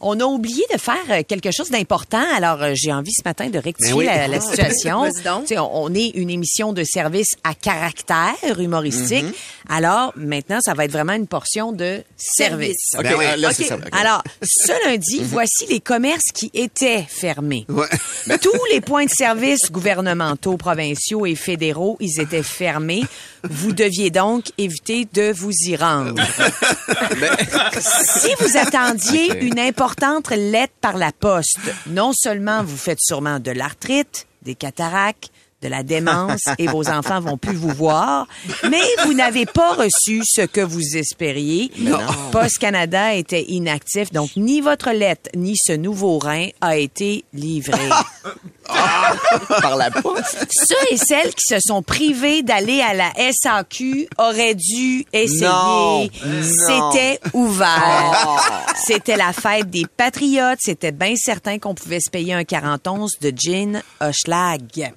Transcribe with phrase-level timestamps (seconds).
[0.00, 3.48] On a oublié de faire euh, quelque chose d'important, alors euh, j'ai envie ce matin
[3.48, 4.04] de rectifier Ben oui.
[4.06, 5.04] la, la situation.
[5.72, 9.76] On, est une émission de service à caractère humoristique, Mm-hmm.
[9.76, 12.76] alors maintenant ça va être vraiment une portion de service.
[12.90, 13.12] Service.
[13.12, 13.76] OK, Ben là, ça.
[13.76, 13.82] OK.
[13.92, 17.66] Alors, ce lundi, voici les commerces qui étaient fermés.
[17.68, 17.86] Ouais.
[18.42, 23.02] Tous les points de service gouvernementaux, provinciaux et fédéraux, ils étaient fermés.
[23.48, 26.22] Vous deviez donc éviter de vous y rendre.
[27.80, 29.95] si vous attendiez une importante
[30.36, 35.30] lettre par la poste, non seulement vous faites sûrement de l'arthrite, des cataractes,
[35.62, 38.26] de la démence et vos enfants vont plus vous voir,
[38.68, 41.70] mais vous n'avez pas reçu ce que vous espériez.
[42.30, 47.78] Post Canada était inactif, donc ni votre lettre ni ce nouveau rein a été livré.
[49.62, 50.46] Par la poste.
[50.50, 55.46] Ceux et celles qui se sont privés d'aller à la SAQ auraient dû essayer.
[55.46, 56.08] Non, non.
[56.42, 58.64] C'était ouvert.
[58.84, 60.58] C'était la fête des patriotes.
[60.60, 64.92] C'était bien certain qu'on pouvait se payer un 41 de gin Hochelag.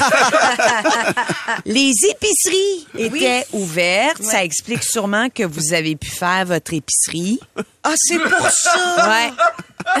[1.66, 4.22] Les épiceries étaient ouvertes.
[4.22, 7.38] Ça explique sûrement que vous avez pu faire votre épicerie.
[7.82, 9.08] Ah, c'est pour ça!
[9.08, 9.30] Ouais.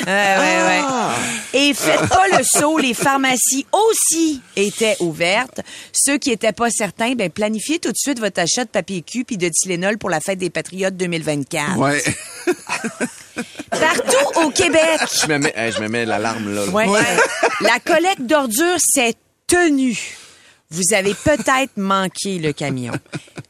[0.06, 0.82] Ouais, ouais, ouais.
[1.54, 5.60] Et faites pas le saut, les pharmacies aussi étaient ouvertes.
[5.92, 9.24] Ceux qui étaient pas certains, ben planifiez tout de suite votre achat de papier cul
[9.24, 11.78] puis de Tylenol pour la fête des Patriotes 2024.
[11.78, 12.02] Ouais.
[13.70, 15.00] Partout au Québec.
[15.22, 16.66] Je me mets, hey, je me mets l'alarme, là.
[16.66, 16.72] là.
[16.72, 16.86] Ouais.
[17.62, 19.14] La collecte d'ordures s'est
[19.50, 20.16] tenue.
[20.70, 22.92] Vous avez peut-être manqué le camion.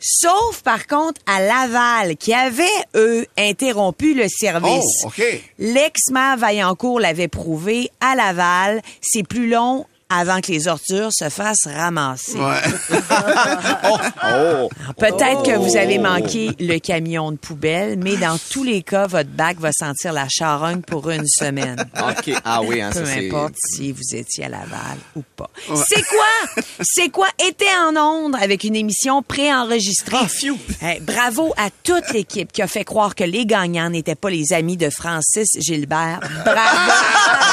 [0.00, 5.04] Sauf, par contre, à Laval, qui avait, eux, interrompu le service.
[5.04, 5.10] Oh.
[5.58, 7.90] L'ex-maire Vaillancourt l'avait prouvé.
[8.00, 12.38] À Laval, c'est plus long avant que les ordures se fassent ramasser.
[12.38, 12.60] Ouais.
[13.84, 14.68] oh, oh.
[14.98, 19.30] Peut-être que vous avez manqué le camion de poubelle, mais dans tous les cas, votre
[19.30, 21.76] bac va sentir la charogne pour une semaine.
[21.96, 22.34] OK.
[22.44, 25.48] Ah oui, hein, Peu ça, importe si vous étiez à Laval ou pas.
[25.88, 26.64] C'est quoi?
[26.82, 27.28] C'est quoi?
[27.48, 30.16] Était en onde avec une émission préenregistrée.
[30.20, 30.26] Ah,
[30.82, 34.52] Eh, bravo à toute l'équipe qui a fait croire que les gagnants n'étaient pas les
[34.52, 36.20] amis de Francis Gilbert.
[36.44, 36.52] Bravo.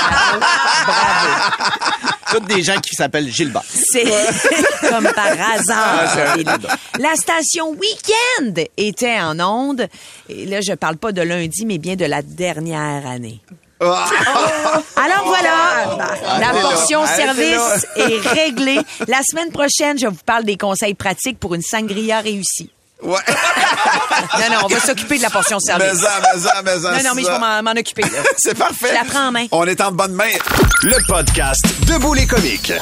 [0.02, 0.40] bravo.
[0.88, 2.47] bravo.
[2.48, 3.64] Des gens qui s'appellent Gilbert.
[3.68, 4.06] C'est
[4.90, 6.18] comme par hasard.
[7.00, 9.88] La station Weekend était en onde.
[10.30, 13.42] Et là, je parle pas de lundi, mais bien de la dernière année.
[13.80, 18.80] Alors voilà, la portion service est réglée.
[19.08, 22.72] La semaine prochaine, je vous parle des conseils pratiques pour une sangria réussie.
[23.04, 23.20] Ouais.
[24.40, 26.02] Non, non, on va s'occuper de la portion mais service.
[26.02, 26.92] ça, mais ça, mais ça.
[26.92, 28.02] Non, non, mais je vais m'en occuper.
[28.02, 28.08] là.
[28.38, 28.90] C'est parfait.
[28.90, 29.46] Je la prends en main.
[29.52, 30.30] On est en bonne main.
[30.84, 32.74] Le podcast Debout les comiques.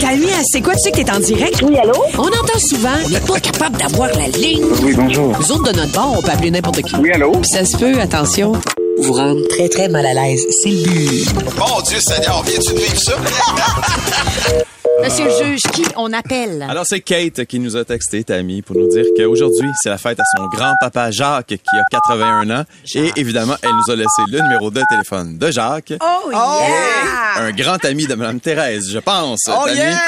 [0.00, 0.74] Camille, c'est quoi?
[0.74, 1.60] Tu sais que t'es en direct?
[1.62, 1.94] Oui, allô?
[2.18, 4.64] On entend souvent, on n'est pas capable d'avoir la ligne.
[4.82, 5.36] Oui, bonjour.
[5.38, 6.94] Nous autres, de notre bord, on peut appeler n'importe qui.
[6.96, 7.32] Oui, allô?
[7.32, 8.52] Puis ça se peut, attention,
[9.00, 10.44] vous rendre très, très mal à l'aise.
[10.62, 11.56] C'est le but.
[11.58, 13.12] Mon Dieu Seigneur, viens-tu de vivre ça?
[15.02, 16.62] Monsieur le juge, qui on appelle?
[16.68, 20.20] Alors, c'est Kate qui nous a texté, Tammy, pour nous dire qu'aujourd'hui, c'est la fête
[20.20, 22.64] à son grand-papa Jacques, qui a 81 ans.
[22.94, 25.94] Et évidemment, elle nous a laissé le numéro de téléphone de Jacques.
[26.00, 27.38] Oh, yeah!
[27.38, 29.40] Un grand ami de Mme Thérèse, je pense.
[29.48, 29.78] Oh Tammy.
[29.78, 29.98] yeah!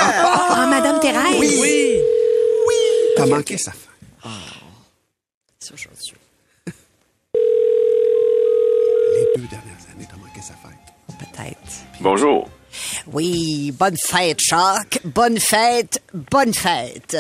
[0.51, 1.59] Ah, Madame Thérèse?
[1.61, 1.99] Oui.
[3.17, 3.73] T'as manqué ça.
[5.61, 6.13] C'est aujourd'hui.
[6.67, 6.73] Les
[9.37, 11.19] deux dernières années, t'as manqué sa fête.
[11.19, 11.85] Peut-être.
[12.01, 12.49] Bonjour.
[13.13, 15.01] Oui, bonne fête, Jacques.
[15.05, 17.17] Bonne fête, bonne fête.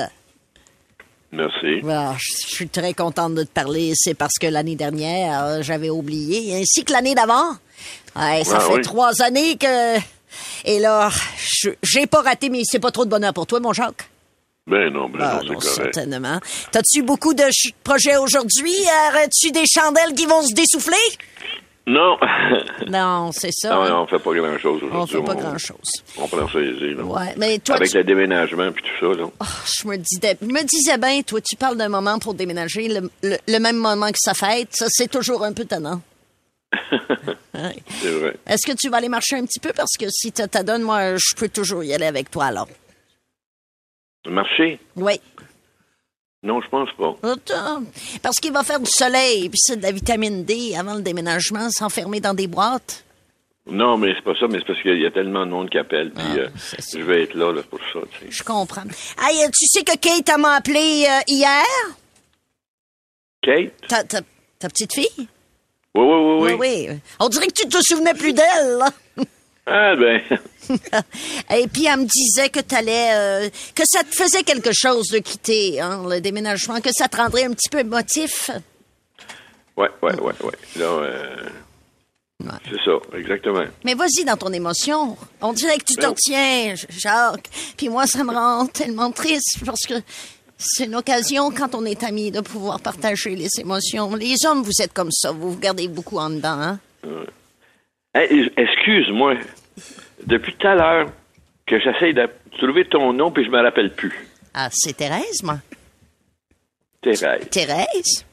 [1.32, 1.80] Merci.
[1.82, 3.92] Je suis très contente de te parler.
[3.96, 7.50] C'est parce que l'année dernière, euh, j'avais oublié, ainsi que l'année d'avant.
[8.14, 8.82] Ouais, ça Ah fait oui.
[8.82, 9.98] trois années que...
[10.64, 13.72] Et là, je- j'ai pas raté, mais c'est pas trop de bonheur pour toi, mon
[13.72, 14.08] Jacques.
[14.66, 15.74] Ben non, ben Ah, non, correct.
[15.94, 16.38] certainement.
[16.72, 17.44] T'as-tu beaucoup de
[17.82, 18.74] projets aujourd'hui?
[19.10, 20.96] Aurais-tu des chandelles qui vont se dessouffler?
[21.86, 22.16] Non.
[22.88, 23.70] Non, c'est ça.
[23.74, 23.98] Ah ouais, hein.
[24.00, 24.90] on fait pas grand-chose aujourd'hui.
[24.98, 25.90] On fait pas grand-chose.
[26.18, 27.02] On prend ça easy, là.
[27.04, 29.28] Ouais, mais toi, Avec tu- le déménagement puis tout ça, là.
[29.82, 33.10] Je me disais, je me disais bien, toi, tu parles d'un moment pour déménager, le,
[33.22, 36.00] le- le même moment que sa fête, ça, c'est toujours un peu tannant.
[37.54, 37.76] Ouais.
[38.02, 38.34] C'est vrai.
[38.48, 39.72] Est-ce que tu vas aller marcher un petit peu?
[39.72, 42.66] Parce que si tu t'adonnes, moi, je peux toujours y aller avec toi, alors.
[44.26, 44.80] Marcher?
[44.96, 45.20] Oui.
[46.44, 47.16] Non, je pense pas.
[47.32, 47.82] Attends.
[48.22, 51.68] Parce qu'il va faire du soleil, puis c'est de la vitamine D avant le déménagement,
[51.70, 53.02] s'enfermer dans des boîtes.
[53.66, 55.78] Non, mais c'est pas ça, mais c'est parce qu'il y a tellement de monde qui
[55.78, 56.98] appelle, puis euh, c'est ça.
[56.98, 58.30] je vais être là, là pour ça, tu sais.
[58.30, 58.82] Je comprends.
[59.18, 61.64] Hey, euh, tu sais que Kate m'a appelé euh, hier?
[63.42, 63.72] Kate?
[63.88, 64.20] Ta, ta-
[64.58, 65.08] ta petite fille?
[65.16, 65.26] Oui,
[66.04, 66.52] oui, oui, oui.
[66.58, 66.98] Oui, oui.
[67.20, 68.90] On dirait que tu te souvenais plus d'elle, là.
[69.66, 70.20] Ah, ben,
[71.56, 75.18] Et puis, elle me disait que t'allais, euh, que ça te faisait quelque chose de
[75.18, 78.50] quitter, hein, le déménagement, que ça te rendrait un petit peu émotif.
[79.76, 80.52] ouais, ouais, ouais, ouais.
[80.80, 81.36] Euh,
[82.68, 83.64] c'est ça, exactement.
[83.84, 85.16] Mais vas-y dans ton émotion.
[85.40, 87.48] On dirait que tu t'en Ben- tiens, Jacques.
[87.76, 89.94] Puis moi, ça me rend tellement triste parce que
[90.58, 94.14] c'est une occasion, quand on est amis, de pouvoir partager les émotions.
[94.14, 95.30] Les hommes, vous êtes comme ça.
[95.30, 96.78] Vous vous gardez beaucoup en dedans, hein?
[98.14, 99.34] Hey, excuse-moi.
[100.26, 101.12] Depuis tout à l'heure
[101.66, 102.28] que j'essaye de
[102.58, 104.28] trouver ton nom puis je me rappelle plus.
[104.54, 105.58] Ah, c'est Thérèse, moi.
[107.02, 107.48] Thérèse.
[107.50, 108.24] Thérèse?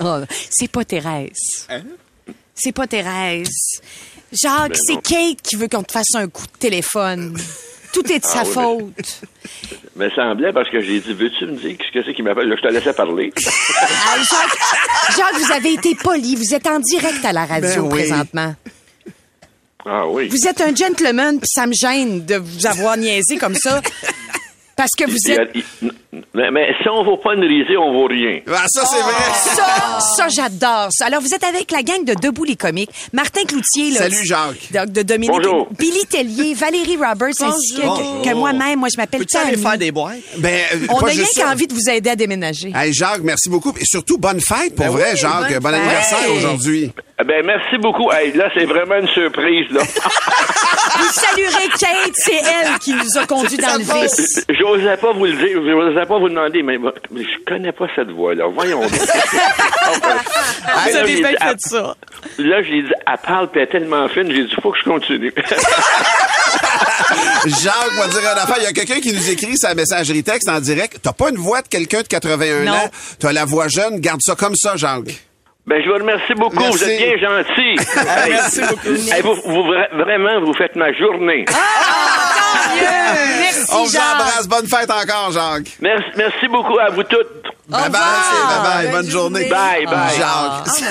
[0.00, 1.68] Oh, c'est pas Thérèse.
[2.54, 3.80] C'est pas Thérèse.
[4.32, 5.02] Jacques, Ben c'est.
[5.02, 7.38] Kate qui veut qu'on te fasse un coup de téléphone.
[7.92, 9.20] Tout est de sa Ah oui, faute.
[9.96, 12.48] Me semblait parce que j'ai dit, veux-tu me dire ce que c'est qui m'appelle?
[12.48, 13.32] Là, je te laissais parler.
[13.80, 16.36] Ah, Jacques, Jacques, vous avez été poli.
[16.36, 17.88] Vous êtes en direct à la radio Ben oui.
[17.88, 18.54] présentement.
[19.84, 20.28] Ah oui.
[20.28, 23.80] Vous êtes un gentleman, puis ça me gêne de vous avoir niaisé comme ça.
[24.78, 25.52] Parce que vous êtes...
[26.34, 28.38] mais, mais si on vaut pas une risée, on vaut rien.
[28.46, 29.12] Ah, ça, c'est vrai.
[29.34, 31.06] Ça, ça, j'adore ça.
[31.06, 32.90] Alors, vous êtes avec la gang de Debout les comiques.
[33.12, 33.98] Martin Cloutier, là.
[34.02, 34.70] Salut, Jacques.
[34.72, 35.32] De, de Dominique.
[35.36, 35.68] Bonjour.
[35.76, 38.78] Billy Tellier, Valérie Roberts, ainsi que, que- que moi-même.
[38.78, 40.18] Moi, je m'appelle Peux-tu aller faire des boîtes?
[40.38, 42.72] Ben, euh, On pas a rien qu'envie de vous aider à déménager.
[42.74, 43.74] Hey, Jacques, merci beaucoup.
[43.80, 45.60] Et surtout, bonne fête, pour Ben vrai, oui, Jacques.
[45.60, 45.74] Bon fête.
[45.80, 46.92] anniversaire aujourd'hui.
[47.20, 48.10] Eh Ben, merci beaucoup.
[48.12, 49.80] Hey, là, c'est vraiment une surprise, là.
[50.98, 54.44] Vous saluerez Kate, c'est elle qui nous a conduits dans le vice.
[54.48, 58.10] J'osais pas vous le dire, j'osais pas vous demander, mais, mais je connais pas cette
[58.10, 58.46] voix-là.
[58.52, 58.80] Voyons.
[58.80, 58.90] donc.
[60.70, 61.96] Ah, vous là, avez j'ai bien fait elle- ça.
[62.38, 64.84] Là, j'ai dit, elle parle, puis elle est tellement fine, j'ai dit, faut que je
[64.84, 65.32] continue.
[67.46, 68.56] Jacques va dire une affaire.
[68.58, 70.98] Il y a quelqu'un qui nous écrit sa messagerie texte en direct.
[71.02, 72.72] T'as pas une voix de quelqu'un de 81 Non.
[72.72, 72.90] ans?
[73.18, 74.00] T'as la voix jeune?
[74.00, 75.16] Garde ça comme ça, Jacques.
[75.68, 76.56] Ben, je vous remercie beaucoup.
[76.58, 76.78] Merci.
[76.78, 77.76] Vous êtes bien gentil.
[78.08, 78.88] Hey, Merci beaucoup.
[79.14, 81.44] hey, vous, vous vra- vraiment, vous faites ma journée.
[83.40, 84.02] Merci, On vous Jacques.
[84.14, 84.48] embrasse.
[84.48, 85.76] Bonne fête encore, Jacques.
[85.80, 87.26] Merci, merci beaucoup à vous toutes.
[87.68, 87.90] Bye bye.
[87.90, 88.90] Bye bye.
[88.92, 89.44] Bonne journée.
[89.48, 90.16] Bye, bye.
[90.16, 90.84] Jacques.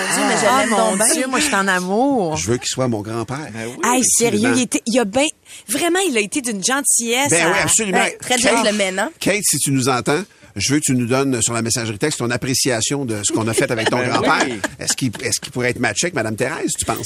[0.48, 2.38] Ah, mon Dieu, moi, je suis en amour.
[2.38, 3.38] Je veux qu'il soit mon grand-père.
[3.84, 5.26] Hey, sérieux, il, était, il a bien...
[5.68, 7.30] Vraiment, il a été d'une gentillesse.
[7.32, 8.06] Ben à- oui, absolument.
[8.22, 9.10] Très Kate- gentleman, hein?
[9.20, 10.22] Kate, si tu nous entends,
[10.58, 13.48] je veux que tu nous donnes sur la messagerie texte ton appréciation de ce qu'on
[13.48, 14.46] a fait avec ton Ben grand-père.
[14.48, 14.60] oui.
[14.80, 17.06] Est-ce qu'il est qu'il pourrait être matché avec Mme Thérèse, tu penses?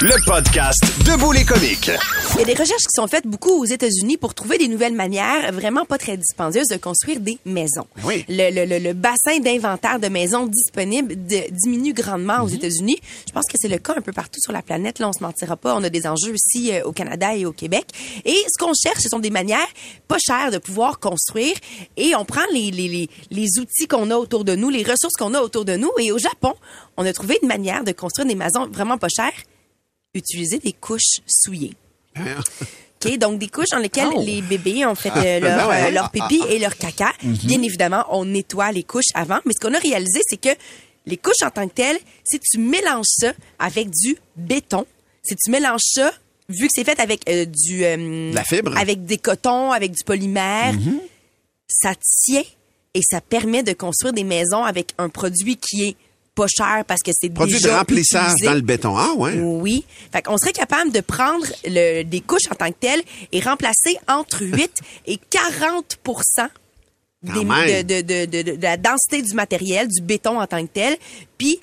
[0.00, 1.90] Le podcast Debout les comiques.
[2.34, 4.94] Il y a des recherches qui sont faites beaucoup aux États-Unis pour trouver des nouvelles
[4.94, 7.86] manières vraiment pas très dispendieuses de construire des maisons.
[8.04, 8.24] Oui.
[8.28, 12.98] Le, le- le- le bassin d'inventaire de maisons disponibles de- diminue grandement aux États-Unis.
[13.26, 14.98] Je pense que c'est le cas un peu partout sur la planète.
[14.98, 15.74] Là, on se mentira pas.
[15.74, 17.84] On a des enjeux aussi euh, au Canada et au Québec.
[18.24, 19.58] Et ce qu'on cherche, ce sont des manières
[20.08, 21.54] pas chères de pouvoir construire.
[21.96, 25.14] Et on prend les, les, les, les outils qu'on a autour de nous, les ressources
[25.18, 25.90] qu'on a autour de nous.
[25.98, 26.54] Et au Japon,
[26.96, 29.32] on a trouvé une manière de construire des maisons vraiment pas chères
[30.14, 31.72] utiliser des couches souillées.
[32.18, 35.88] OK, donc des couches dans lesquelles les bébés ont fait euh, leur, ben ouais.
[35.88, 37.12] euh, leur pipi et leur caca.
[37.22, 40.50] Bien évidemment, on nettoie les couches avant, mais ce qu'on a réalisé, c'est que
[41.06, 44.86] les couches en tant que telles, si tu mélanges ça avec du béton,
[45.22, 46.12] si tu mélanges ça,
[46.48, 47.84] vu que c'est fait avec euh, du...
[47.84, 48.76] euh, La fibre.
[48.76, 50.74] Avec des cotons, avec du polymère,
[51.68, 51.94] ça
[52.24, 52.44] tient
[52.94, 55.96] et ça permet de construire des maisons avec un produit qui est
[56.34, 58.46] pas cher parce que c'est Produit de déjà remplissage utilisé.
[58.46, 58.96] dans le béton.
[58.96, 59.34] Ah, ouais.
[59.38, 59.84] Oui.
[60.12, 63.98] Fait qu'on serait capable de prendre le, des couches en tant que telles et remplacer
[64.08, 64.70] entre 8
[65.06, 65.98] et 40
[67.22, 70.72] des- de, de, de, de- de la densité du matériel, du béton en tant que
[70.72, 70.96] tel.
[71.38, 71.60] Puis,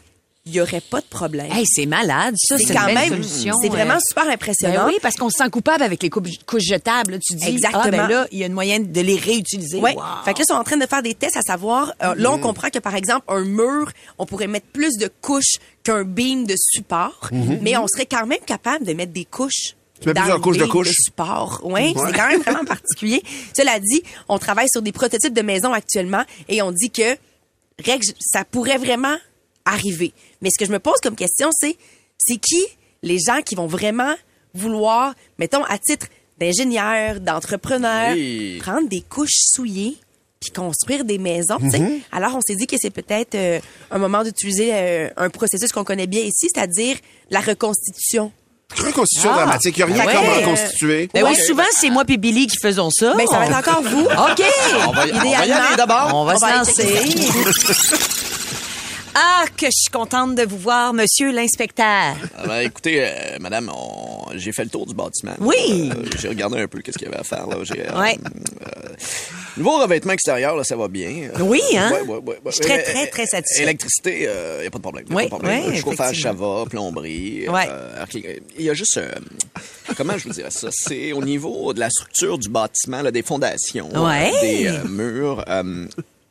[0.50, 1.52] il y aurait pas de problème.
[1.52, 2.58] Hey, c'est malade, ça.
[2.58, 3.56] c'est C'est quand une belle même, solution.
[3.62, 4.00] c'est vraiment euh.
[4.08, 4.86] super impressionnant.
[4.86, 7.12] Ben oui, parce qu'on se sent coupable avec les couches, couches jetables.
[7.14, 7.18] là.
[7.20, 7.84] Tu dis, Exactement.
[7.86, 9.80] ah, ben là, il y a une moyenne de les réutiliser.
[9.80, 9.96] Ouais.
[9.96, 10.02] Wow.
[10.26, 11.94] Fait que là, ils sont en train de faire des tests à savoir.
[12.04, 15.58] euh, Là, on comprend que par exemple, un mur, on pourrait mettre plus de couches
[15.84, 17.30] qu'un beam de support,
[17.62, 19.76] mais on serait quand même capable de mettre des couches.
[20.02, 20.94] Tu mets plusieurs couches de beam couches.
[21.04, 21.60] support.
[21.64, 21.94] Oui, Ouais.
[22.08, 23.22] c'est quand même vraiment particulier.
[23.56, 27.18] Cela dit, on travaille sur des prototypes de maisons actuellement et on dit que
[27.86, 29.16] règle, ça pourrait vraiment
[29.72, 30.14] arriver.
[30.42, 31.76] Mais ce que je me pose comme question, c'est
[32.18, 32.64] c'est qui
[33.04, 34.14] les gens qui vont vraiment
[34.54, 36.08] vouloir, mettons, à titre
[36.40, 38.58] d'ingénieur, d'entrepreneur, Oui.
[38.62, 39.98] prendre des couches souillées
[40.42, 41.58] puis construire des maisons.
[41.60, 42.00] Mm-hmm.
[42.14, 43.60] Alors, on s'est dit que c'est peut-être euh,
[43.92, 46.96] un moment d'utiliser euh, un processus qu'on connaît bien ici, c'est-à-dire
[47.30, 48.32] la reconstitution.
[48.78, 49.38] Reconstitution Ah.
[49.44, 49.78] dramatique.
[49.78, 50.26] Il n'y a rien Ouais.
[50.28, 51.10] comme reconstituer.
[51.14, 53.16] Ben oui, souvent, c'est moi et Billy qui faisons ça.
[53.18, 54.04] Mais ça va être encore vous.
[54.06, 54.44] OK.
[54.88, 56.12] On va, y- on va y aller d'abord.
[56.14, 58.26] On va On se va lancer.
[59.16, 62.16] ah, que je suis contente de vous voir, monsieur l'inspecteur.
[62.38, 65.34] Ah ben, écoutez, euh, madame, on- j'ai fait le tour du bâtiment.
[65.40, 65.92] Oui.
[65.96, 67.48] Euh, j'ai regardé un peu qu'est-ce qu'il y avait à faire.
[67.48, 67.56] Là.
[67.58, 68.18] Euh, Ouais.
[68.18, 68.90] euh,
[69.58, 71.30] Niveau revêtement extérieur, là, ça va bien.
[71.42, 71.92] Oui, hein?
[71.92, 72.40] Ouais, ouais.
[72.46, 73.64] Je suis très, très, très satisfait.
[73.64, 75.06] Électricité, il n'y a pas de problème.
[75.10, 75.76] Oui, pas de problème.
[75.76, 77.46] Chauffage, ça va, plomberie.
[78.58, 79.00] Il y a juste...
[79.98, 80.70] comment je vous dirais ça?
[80.72, 83.90] C'est au niveau de la structure du bâtiment, là, des fondations,
[84.42, 85.44] des murs.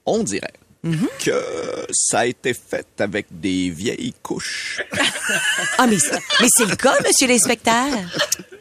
[0.06, 0.52] on dirait
[0.86, 1.24] Mm-hmm.
[1.24, 4.80] que ça a été fait avec des vieilles couches.
[5.76, 5.96] Ah, mais,
[6.40, 7.84] mais c'est le cas, monsieur l'inspecteur?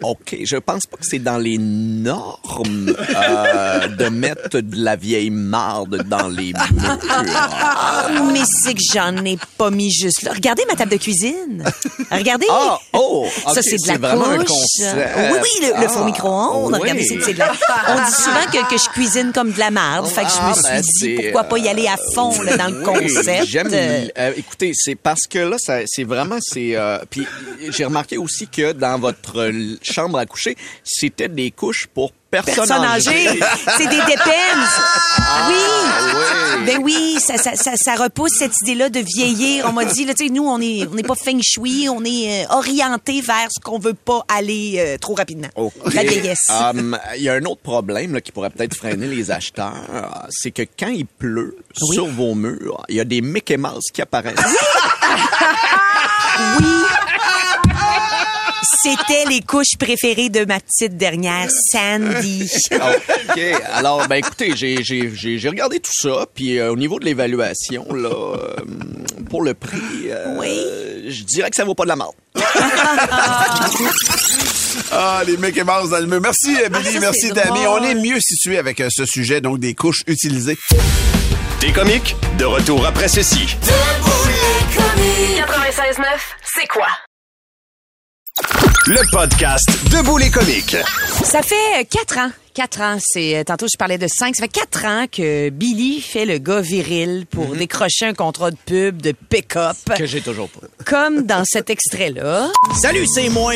[0.01, 5.29] OK, je pense pas que c'est dans les normes euh, de mettre de la vieille
[5.29, 6.97] marde dans les murs.
[7.19, 10.31] Ah, mais c'est que j'en ai pas mis juste là.
[10.33, 11.63] Regardez ma table de cuisine.
[12.11, 12.47] Regardez.
[12.49, 14.81] Ah, oh, Ça, ok, c'est de la un couche.
[14.81, 16.73] Oui, oui, le, le Ah, four micro-ondes.
[16.73, 16.79] oui.
[16.81, 17.51] Regardez, c'est de la...
[17.89, 20.07] On dit souvent que, que je cuisine comme de la merde.
[20.07, 22.57] Fait que je me Ah, suis ben, dit, pourquoi pas y aller à fond là,
[22.57, 22.83] dans le Oui,
[23.13, 23.45] concept.
[23.47, 23.69] J'aime.
[23.71, 26.75] Euh, euh, écoutez, c'est parce que là, c'est vraiment, c'est.
[26.75, 27.25] euh, puis
[27.69, 33.27] j'ai remarqué aussi que dans votre chambre à coucher, c'était des couches pour Personne âgée.
[33.27, 33.39] âgées.
[33.77, 34.31] C'est des dépends.
[35.47, 35.55] oui.
[36.15, 36.65] oui.
[36.65, 39.65] Ben oui, ça, ça, ça, ça repousse cette idée-là de vieillir.
[39.69, 42.03] On m'a dit, là, tu sais, nous, on est, on n'est pas feng shui, on
[42.03, 45.47] est euh, orienté vers ce qu'on veut pas aller euh, trop rapidement.
[45.93, 46.47] La vieillesse.
[46.49, 50.51] Um, Il y a un autre problème là, qui pourrait peut-être freiner les acheteurs, c'est
[50.51, 54.35] que quand il pleut sur vos murs, il y a des Mickey Mouse qui apparaissent.
[56.59, 56.65] Oui.
[58.81, 62.49] C'était les couches préférées de ma petite dernière, Sandy.
[62.71, 63.39] OK.
[63.73, 67.05] Alors, ben écoutez, j'ai, j'ai, j'ai, j'ai regardé tout ça, puis euh, au niveau de
[67.05, 68.55] l'évaluation, là, euh,
[69.29, 71.09] pour le prix, euh, Oui.
[71.09, 72.13] je dirais que ça vaut pas de la marde.
[74.91, 76.21] Ah, les Mickey Mouse dans le mur.
[76.21, 76.93] Merci, Billy.
[76.93, 77.63] ça, merci, Tammy.
[77.63, 77.81] drôle.
[77.81, 80.57] On est mieux situé avec euh, ce sujet, donc des couches utilisées.
[81.59, 82.15] T'es comique?
[82.37, 83.57] De retour après ceci.
[83.63, 85.43] Debout les comiques.
[85.97, 86.03] 96.9,
[86.55, 86.87] c'est quoi?
[88.85, 90.75] Le podcast Debout les comiques.
[91.23, 92.29] Ça fait euh, quatre ans.
[92.53, 94.35] Quatre ans, c'est euh, tantôt je parlais de cinq.
[94.35, 98.57] Ça fait quatre ans que Billy fait le gars viril pour décrocher un contrat de
[98.65, 100.67] pub de pick-up, Que j'ai toujours pas.
[100.85, 102.49] comme dans cet extrait-là.
[102.81, 103.53] Salut, c'est moi,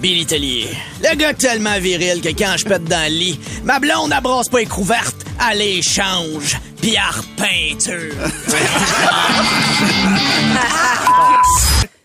[0.00, 0.68] Billy Tellier.
[1.02, 4.58] Le gars tellement viril que quand je pète dans le lit, ma blonde abrasse pas
[4.58, 5.16] les couvertes,
[5.50, 8.14] elle les change, pis elle repeinture.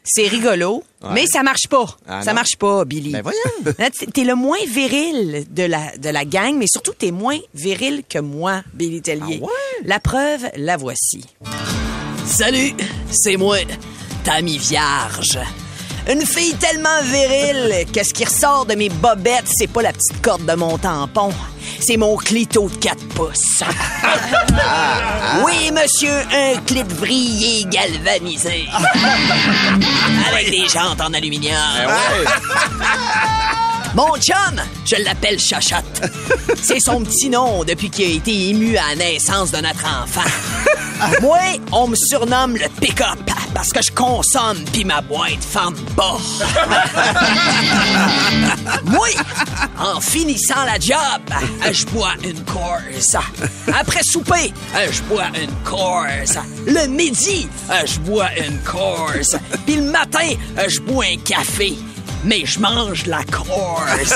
[0.04, 0.84] C'est rigolo,
[1.14, 1.86] mais ça marche pas.
[2.08, 2.36] Ah ça non?
[2.36, 3.12] marche pas, Billy.
[3.12, 3.74] Ben voyons.
[3.80, 7.40] Là, t'es- T'es le moins viril de la, de la gang, mais surtout t'es moins
[7.54, 9.40] viril que moi, Billy Tellier.
[9.42, 9.86] Ah ouais?
[9.86, 11.24] La preuve, la voici.
[12.26, 12.74] Salut,
[13.12, 13.58] c'est moi,
[14.24, 15.40] Tammy Vierge.
[16.10, 20.22] Une fille tellement virile que ce qui ressort de mes bobettes, c'est pas la petite
[20.22, 21.32] corde de mon tampon.
[21.80, 23.64] C'est mon clito de 4 pouces.
[25.46, 28.66] Oui, monsieur, un clit vrillé galvanisé.
[30.30, 31.58] Avec des jantes en aluminium.
[33.96, 36.02] Mon chum, je l'appelle Chachotte.
[36.62, 40.30] C'est son petit nom depuis qu'il a été ému à la naissance de notre enfant.
[41.22, 41.38] Moi,
[41.72, 43.20] on me surnomme le pick-up
[43.54, 46.18] parce que je consomme puis ma boîte ferme bas.
[48.86, 49.10] Moi,
[49.78, 51.22] en finissant la job,
[51.72, 53.16] je bois une course.
[53.80, 54.54] Après souper,
[54.92, 56.40] je bois une course.
[56.66, 57.48] Le midi,
[57.86, 59.36] je bois une course.
[59.68, 60.34] Puis le matin,
[60.68, 61.76] je bois un café
[62.24, 64.14] mais je mange la course.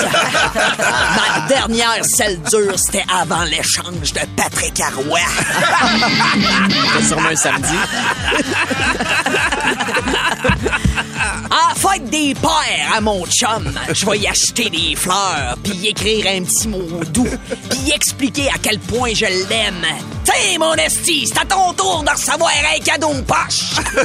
[0.78, 5.20] Ma dernière selle dure, c'était avant l'échange de Patrick Arroy.
[6.98, 7.74] C'est sûrement un samedi.
[11.98, 16.26] Fête des pères à mon chum, je vais y acheter des fleurs, puis y écrire
[16.28, 17.26] un petit mot doux,
[17.70, 19.84] puis expliquer à quel point je l'aime.
[20.24, 23.74] Tiens, mon esti, c'est à ton tour de recevoir un cadeau poche.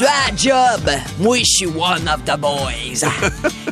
[0.00, 3.04] La job, moi, je suis one of the boys.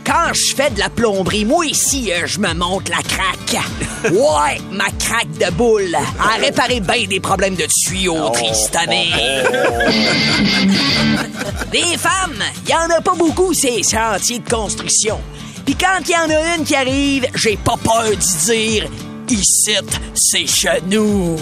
[0.05, 3.63] Quand je fais de la plomberie, moi ici, euh, je me monte la craque.
[4.11, 9.11] Ouais, ma craque de boule a réparé bien des problèmes de tuyaux, Tristané.
[11.71, 15.21] Des femmes, y en a pas beaucoup ces chantiers de construction.
[15.65, 18.91] Puis quand il y en a une qui arrive, j'ai pas peur d'y dire
[19.33, 19.77] Ici,
[20.15, 21.39] c'est chez nous.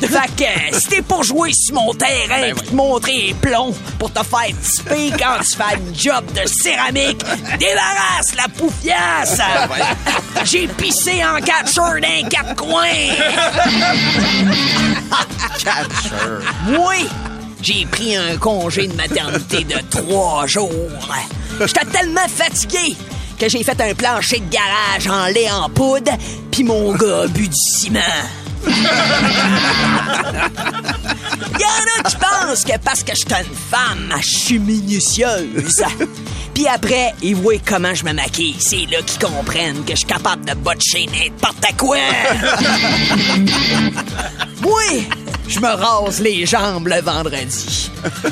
[0.00, 0.44] Fait que
[0.78, 4.54] si t'es pour jouer sur mon terrain pis te montrer les plombs pour te faire
[4.60, 7.24] tiper quand tu fais une job de céramique,
[7.58, 9.40] débarrasse la poufiasse.
[10.44, 12.82] J'ai pissé en catcheur d'un quatre coins.
[16.66, 16.94] Moi,
[17.62, 20.70] j'ai pris un congé de maternité de trois jours.
[21.60, 22.96] J'étais tellement fatigué
[23.38, 26.12] que j'ai fait un plancher de garage en lait en poudre,
[26.50, 28.00] puis mon gars a bu du ciment.
[28.64, 28.72] Il
[31.60, 35.82] y en a qui pensent que parce que je suis une femme, je suis minutieuse.
[36.54, 38.56] Puis après, ils voient comment je me maquille.
[38.58, 41.96] C'est là qu'ils comprennent que je suis capable de botcher n'importe quoi.
[44.60, 44.82] Moi,
[45.52, 47.90] je me rase les jambes le vendredi.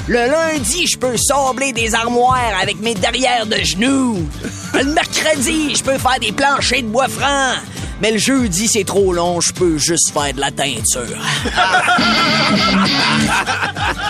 [0.09, 4.27] Le lundi, je peux sabler des armoires avec mes derrières de genoux.
[4.73, 7.57] Le mercredi, je peux faire des planchers de bois franc.
[8.01, 11.05] Mais le jeudi, c'est trop long, je peux juste faire de la teinture.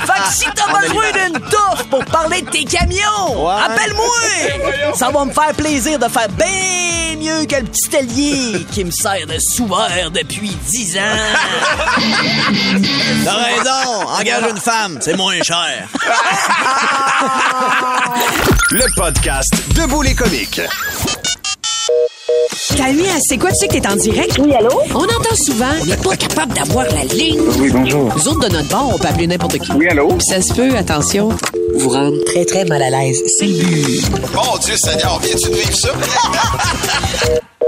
[0.07, 4.07] fait que si t'as besoin d'une touffe pour parler de tes camions, appelle-moi!
[4.95, 8.91] Ça va me faire plaisir de faire bien mieux que le petit allié qui me
[8.91, 11.01] sert de sous-verre depuis 10 ans.
[13.25, 15.89] T'as raison, engage une femme, c'est moins cher.
[18.71, 20.61] Le podcast Debout les comiques.
[22.77, 23.51] Camille, c'est quoi?
[23.51, 24.39] Tu sais que t'es en direct?
[24.39, 24.71] Oui, allô?
[24.95, 27.41] On entend souvent, on n'est pas capable d'avoir la ligne.
[27.59, 28.13] Oui, bonjour.
[28.17, 29.73] Nous autres, de notre bord, on peut appeler n'importe qui.
[29.73, 30.09] Oui, allô?
[30.09, 31.31] Puis ça se peut, attention,
[31.77, 33.23] vous rendre très, très mal à l'aise.
[33.39, 34.03] C'est le but.
[34.35, 35.91] Mon Dieu Seigneur, viens-tu de vivre ça?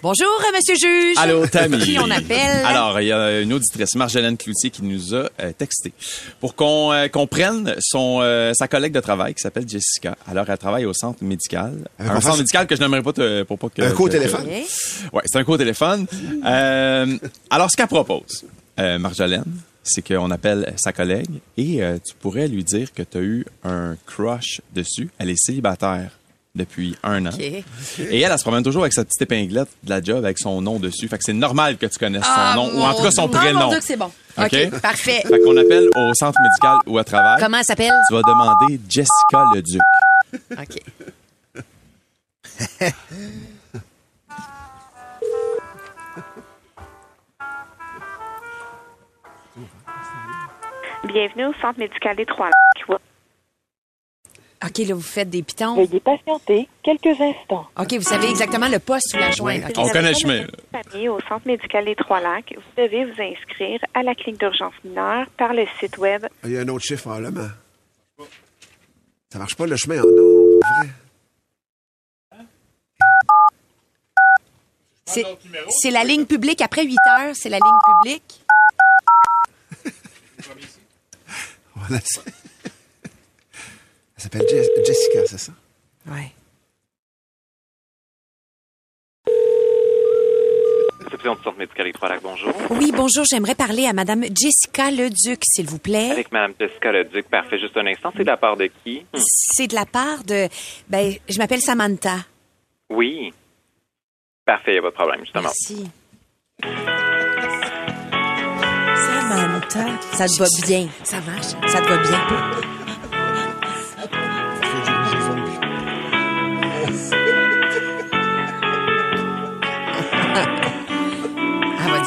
[0.00, 1.16] Bonjour, euh, monsieur juge.
[1.18, 1.78] Allô, Tammy.
[1.78, 2.64] Qui on appelle?
[2.64, 5.92] Alors, il y a une auditrice, Marjolaine Cloutier, qui nous a euh, texté
[6.40, 10.16] pour qu'on euh, qu'on prenne son, euh, sa collègue de travail qui s'appelle Jessica.
[10.30, 11.88] Alors, elle travaille au centre médical.
[11.98, 13.82] Avec un un centre médical que je n'aimerais pas te, pour pas que...
[13.82, 14.44] Un que- co-téléphone?
[14.44, 16.06] que- Ouais, c'est un co-téléphone.
[16.44, 17.18] Euh,
[17.50, 18.44] alors, ce qu'elle propose,
[18.78, 19.44] euh, Marjolaine,
[19.82, 23.44] c'est qu'on appelle sa collègue et euh, tu pourrais lui dire que tu as eu
[23.64, 25.08] un crush dessus.
[25.18, 26.10] Elle est célibataire
[26.58, 27.30] depuis un an.
[27.38, 27.62] Et
[27.98, 30.78] elle, elle se promène toujours avec sa petite épinglette de la job avec son nom
[30.78, 31.08] dessus.
[31.08, 33.28] Fait que c'est normal que tu connaisses Ah, son nom, ou en tout cas son
[33.28, 33.60] prénom.
[33.60, 34.10] Ah, mon Dieu que c'est bon.
[34.36, 35.22] OK, parfait.
[35.26, 37.40] Fait qu'on appelle au centre médical où elle travaille.
[37.40, 37.92] Comment elle s'appelle?
[38.08, 39.80] Tu vas demander Jessica Leduc.
[40.52, 40.82] OK.
[51.04, 53.00] Bienvenue au Centre médical des Trois-Lacs.
[54.64, 55.76] OK, là, vous faites des pitons.
[55.76, 57.66] Veuillez patienter quelques instants.
[57.78, 59.66] OK, vous savez exactement le poste où la joindre.
[59.68, 59.74] OK?
[59.78, 60.44] On connaît le chemin.
[60.72, 65.26] Famille au Centre médical des Trois-Lacs, vous devez vous inscrire à la clinique d'urgence mineure
[65.36, 66.26] par le site web.
[66.44, 67.48] Il y a un autre chiffre en allemand.
[69.32, 70.88] Ça marche pas le chemin en non, vrai.
[75.80, 76.60] C'est la ligne publique.
[76.62, 78.44] Après 8 heures, c'est la ligne publique.
[82.04, 82.20] C'est-
[84.18, 85.52] Elle s'appelle Jess- Jessica, c'est ça?
[86.08, 86.32] Ouais.
[92.22, 92.52] Bonjour.
[92.70, 93.24] Oui, bonjour.
[93.30, 96.10] J'aimerais parler à Madame Jessica Leduc, s'il vous plaît.
[96.10, 97.58] Avec Mme Jessica Leduc, parfait.
[97.58, 99.00] Juste un instant, c'est de la part de qui?
[99.12, 99.18] Hmm.
[99.24, 100.48] C'est de la part de...
[100.88, 102.16] Ben, je m'appelle Samantha.
[102.90, 103.32] Oui.
[104.44, 105.42] Parfait, il n'y a pas de problème, justement.
[105.42, 105.90] Merci.
[109.06, 109.86] Samantha.
[110.14, 110.88] Ça te va bien?
[111.04, 111.70] Ça marche.
[111.70, 112.77] Ça te va bien?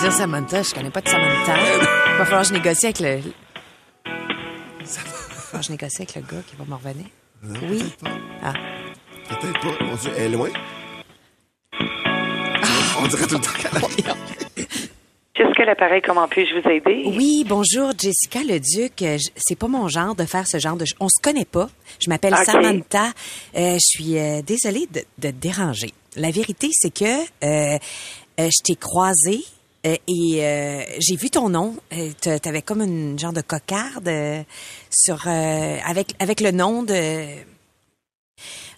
[0.02, 0.64] Dire Samantha.
[0.64, 1.56] Je connais pas de Samantha.
[1.58, 3.20] Il va falloir que je négocie avec le...
[3.20, 7.06] Il va falloir que je négocie avec le gars qui va me revenir.
[7.44, 7.84] Oui.
[8.44, 8.54] Ah.
[9.30, 9.86] Peut-être pas.
[9.86, 10.50] Mon Dieu, elle est loin.
[13.00, 14.16] On dirait tout le temps qu'elle a...
[15.34, 17.04] Jessica l'appareil, comment puis-je vous aider?
[17.18, 19.02] Oui, bonjour, Jessica Leduc.
[19.02, 20.86] Euh, C'est pas mon genre de faire ce genre de...
[21.00, 21.70] On se connaît pas.
[22.00, 22.36] Je m'appelle.
[22.44, 23.12] Samantha.
[23.56, 25.94] Euh, je suis euh, désolée de, de te déranger.
[26.16, 27.78] La vérité, c'est que euh,
[28.40, 29.44] euh, je t'ai croisée
[29.86, 31.76] euh, et euh, j'ai vu ton nom.
[31.94, 34.42] Euh, t'a- T'avais comme une genre de cocarde euh,
[34.90, 37.26] sur euh, avec avec le nom de.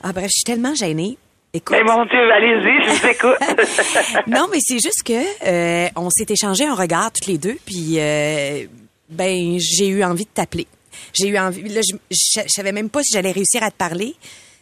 [0.01, 1.17] Ah bref, je suis tellement gênée.
[1.53, 1.75] Écoute.
[1.77, 4.23] Mais mon Dieu, allez-y, je vous écoute.
[4.27, 5.13] non, mais c'est juste que
[5.47, 8.65] euh, on s'est échangé un regard toutes les deux, puis euh,
[9.09, 10.65] ben j'ai eu envie de t'appeler.
[11.13, 11.61] J'ai eu envie.
[11.69, 14.15] Là, je, je, je savais même pas si j'allais réussir à te parler.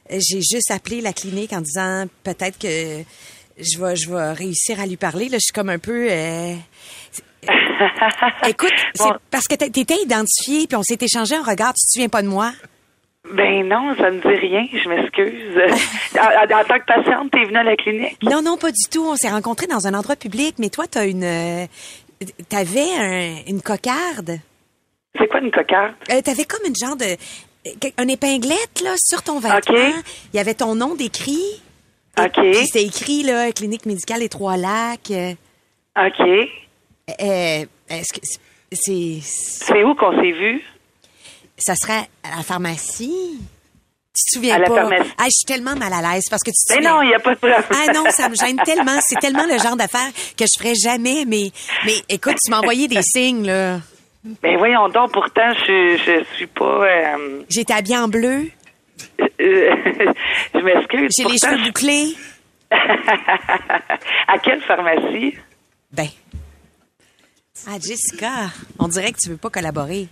[0.09, 3.03] J'ai juste appelé la clinique en disant peut-être que
[3.57, 5.25] je vais, je vais réussir à lui parler.
[5.29, 6.07] Là, je suis comme un peu.
[6.09, 6.53] euh,
[8.47, 11.73] Écoute, c'est parce que t'é- t'étais identifié, puis on s'est échangé un regard.
[11.73, 12.51] Tu te souviens pas de moi?
[13.33, 15.55] Ben non, ça me dit rien, je m'excuse.
[16.19, 18.17] en, en tant que patiente, t'es venue à la clinique?
[18.23, 19.03] Non, non, pas du tout.
[19.05, 21.23] On s'est rencontrés dans un endroit public, mais toi, t'as une.
[21.23, 21.65] euh,
[22.49, 24.39] T'avais un- une cocarde.
[25.17, 25.93] C'est quoi une cocarde?
[26.11, 27.17] Euh, T'avais comme une genre de.
[28.01, 29.91] Une épinglette, là, sur ton vêtement.
[30.33, 31.61] Il y avait ton nom décrit.
[32.19, 32.31] OK.
[32.33, 35.11] Puis C'était écrit, là, Clinique médicale des Trois-Lacs.
[35.11, 35.33] Euh,
[35.97, 36.19] OK.
[37.21, 38.19] euh, Est-ce que
[38.73, 39.19] c'est.
[39.23, 40.61] C'est où qu'on s'est vu?
[41.57, 43.37] Ça serait à la pharmacie?
[44.13, 44.75] Tu te souviens À la pas?
[44.75, 45.11] pharmacie.
[45.17, 47.07] Ah, je suis tellement mal à l'aise parce que tu te Mais souviens- non, il
[47.09, 47.63] n'y a pas de problème.
[47.71, 48.99] Ah non, ça me gêne tellement.
[49.07, 51.23] C'est tellement le genre d'affaire que je ferais jamais.
[51.25, 51.51] Mais,
[51.85, 53.79] mais écoute, tu m'as envoyé des signes, là.
[54.43, 56.65] Ben voyons donc, pourtant, je, je suis pas...
[56.85, 58.49] euh, J'étais habillée en bleu.
[59.39, 61.11] je m'excuse.
[61.17, 62.15] J'ai les cheveux bouclés.
[64.27, 65.35] À quelle pharmacie?
[65.91, 66.07] Ben.
[67.67, 70.07] Ah, Jessica, on dirait que tu veux pas collaborer.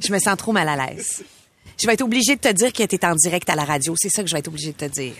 [0.00, 1.24] Je me sens trop mal à l'aise.
[1.80, 3.94] Je vais être obligée de te dire que t'es en direct à la radio.
[3.96, 5.14] C'est ça que je vais être obligée de te dire.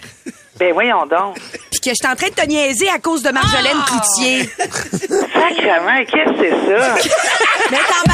[0.58, 1.38] Ben voyons donc.
[1.70, 4.44] Puis que je suis en train de te niaiser à cause de Marjolaine Cloutier.
[4.58, 6.94] Sacrement, qu'est-ce que c'est ça?
[7.70, 8.07] Mais le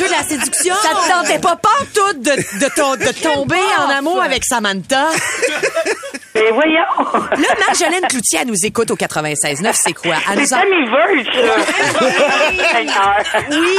[0.00, 0.74] jeu de la séduction.
[0.82, 5.08] Ça te tentait pas pas tout de, de, tomber en amour avec Samantha?
[6.34, 7.28] Ben voyons.
[7.32, 9.74] Là, Marjolaine Cloutier, elle nous écoute au 96.9.
[9.74, 10.14] C'est quoi?
[10.32, 10.60] Elle nous en-.
[13.50, 13.78] Oui,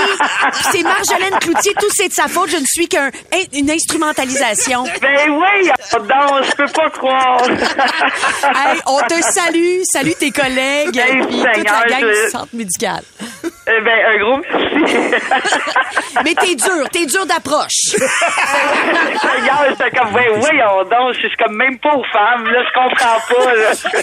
[0.51, 2.49] Puis c'est Marjolaine Cloutier, tout c'est de sa faute.
[2.49, 4.83] Je ne suis qu'une instrumentalisation.
[5.01, 7.41] Ben voyons donc, je peux pas croire.
[7.49, 12.53] Hey, on te salue, salut tes collègues, Hey, puis toute la gang je- du centre
[12.53, 13.01] médical.
[13.43, 14.70] Eh ben, un gros merci.
[16.23, 17.69] Mais t'es dur, t'es dur d'approche.
[17.91, 22.73] Seigneur, j'étais comme, ben voyons donc, je suis comme même pas aux femmes, là, je
[22.73, 23.71] comprends pas, là.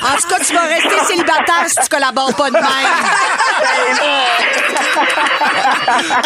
[0.00, 2.64] En tout cas, tu vas rester célibataire si tu collabores pas de même.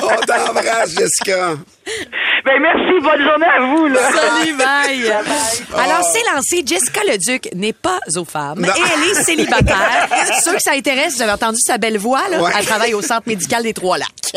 [0.02, 1.54] On t'embrasse, Jessica.
[2.44, 4.00] Ben merci, bonne journée à vous, là.
[4.12, 5.12] Salut, bye.
[5.78, 6.62] Alors, c'est lancé.
[6.66, 10.08] Jessica Leduc n'est pas aux femmes et elle est célibataire.
[10.44, 12.40] Ceux que ça intéresse, vous avez entendu sa belle voix, là.
[12.40, 12.50] Ouais.
[12.58, 14.32] Elle travaille au centre médical des Trois-Lacs.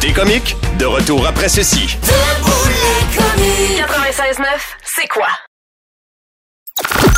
[0.00, 1.86] Des comiques, de retour après ceci.
[1.86, 4.44] 96.9,
[4.84, 5.26] c'est quoi?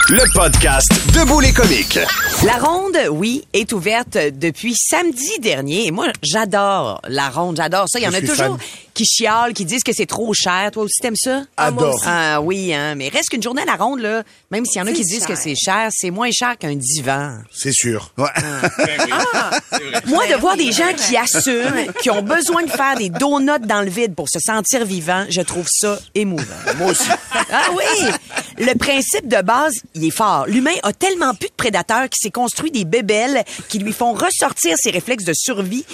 [0.08, 1.98] Le podcast Debout les comiques.
[2.44, 5.86] La ronde, oui, est ouverte depuis samedi dernier.
[5.86, 7.98] Et moi, j'adore la ronde, j'adore ça.
[7.98, 8.56] Il y en Je a toujours fan.
[8.96, 10.70] Qui chialent, qui disent que c'est trop cher.
[10.72, 11.42] Toi aussi, t'aimes ça?
[11.56, 12.02] Ah, Adore.
[12.06, 12.94] Ah oui, hein.
[12.94, 15.26] Mais reste qu'une journée à la ronde, là, même s'il y en a qui disent
[15.26, 15.28] cher.
[15.28, 17.38] que c'est cher, c'est moins cher qu'un divan.
[17.52, 18.12] C'est sûr.
[18.16, 18.26] Ouais.
[20.06, 23.82] Moi, de voir des gens qui assument, qui ont besoin de faire des donuts dans
[23.82, 26.44] le vide pour se sentir vivant, je trouve ça émouvant.
[26.78, 27.08] Moi aussi.
[27.52, 28.10] Ah oui!
[28.58, 30.46] Le principe de base, il est fort.
[30.46, 34.76] L'humain a tellement plus de prédateurs qu'il s'est construit des bébelles qui lui font ressortir
[34.78, 35.84] ses réflexes de survie.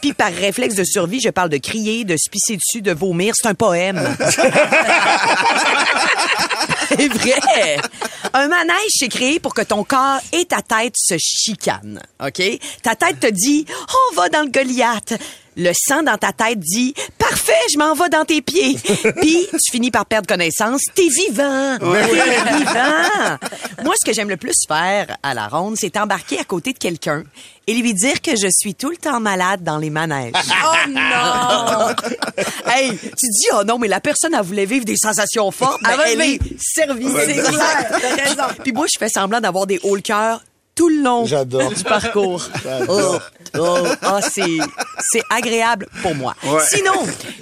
[0.00, 3.34] Puis par réflexe de survie, je parle de crier, de se dessus, de vomir.
[3.36, 4.00] C'est un poème.
[6.88, 7.76] C'est vrai.
[8.32, 12.00] Un manège, c'est créé pour que ton corps et ta tête se chicanent.
[12.24, 12.42] OK?
[12.82, 13.66] Ta tête te dit,
[14.10, 15.14] on va dans le Goliath.
[15.60, 18.76] Le sang dans ta tête dit, parfait, je m'en vais dans tes pieds.
[19.20, 20.82] Puis, tu finis par perdre connaissance.
[20.94, 21.76] T'es vivant.
[21.80, 23.38] T'es vivant.
[23.82, 26.78] Moi, ce que j'aime le plus faire à la ronde, c'est embarquer à côté de
[26.78, 27.24] quelqu'un
[27.66, 30.32] et lui dire que je suis tout le temps malade dans les manèges.
[30.70, 31.94] Oh non!
[32.72, 35.80] hey, tu dis, oh non, mais la personne, elle voulait vivre des sensations fortes.
[35.88, 37.06] Elle Ben, elle est servie.
[37.06, 38.54] Ouais, C'est clair.
[38.62, 40.42] Puis moi, je fais semblant d'avoir des hauts le cœur
[40.78, 42.48] tout le long du parcours.
[42.90, 43.18] Oh,
[43.58, 44.58] oh, oh, c'est,
[45.10, 46.34] c'est agréable pour moi.
[46.44, 46.60] Ouais.
[46.70, 46.92] Sinon,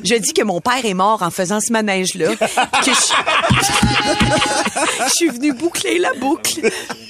[0.05, 2.37] je dis que mon père est mort en faisant ce manège-là.
[2.37, 2.45] que
[2.85, 2.91] je...
[5.05, 6.61] je suis venue boucler la boucle.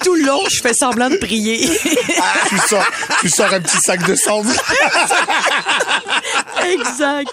[0.02, 1.58] Tout le long, je fais semblant de prier.
[2.48, 2.86] tu, sors,
[3.20, 4.50] tu sors un petit sac de cendres.
[6.72, 7.30] Exact.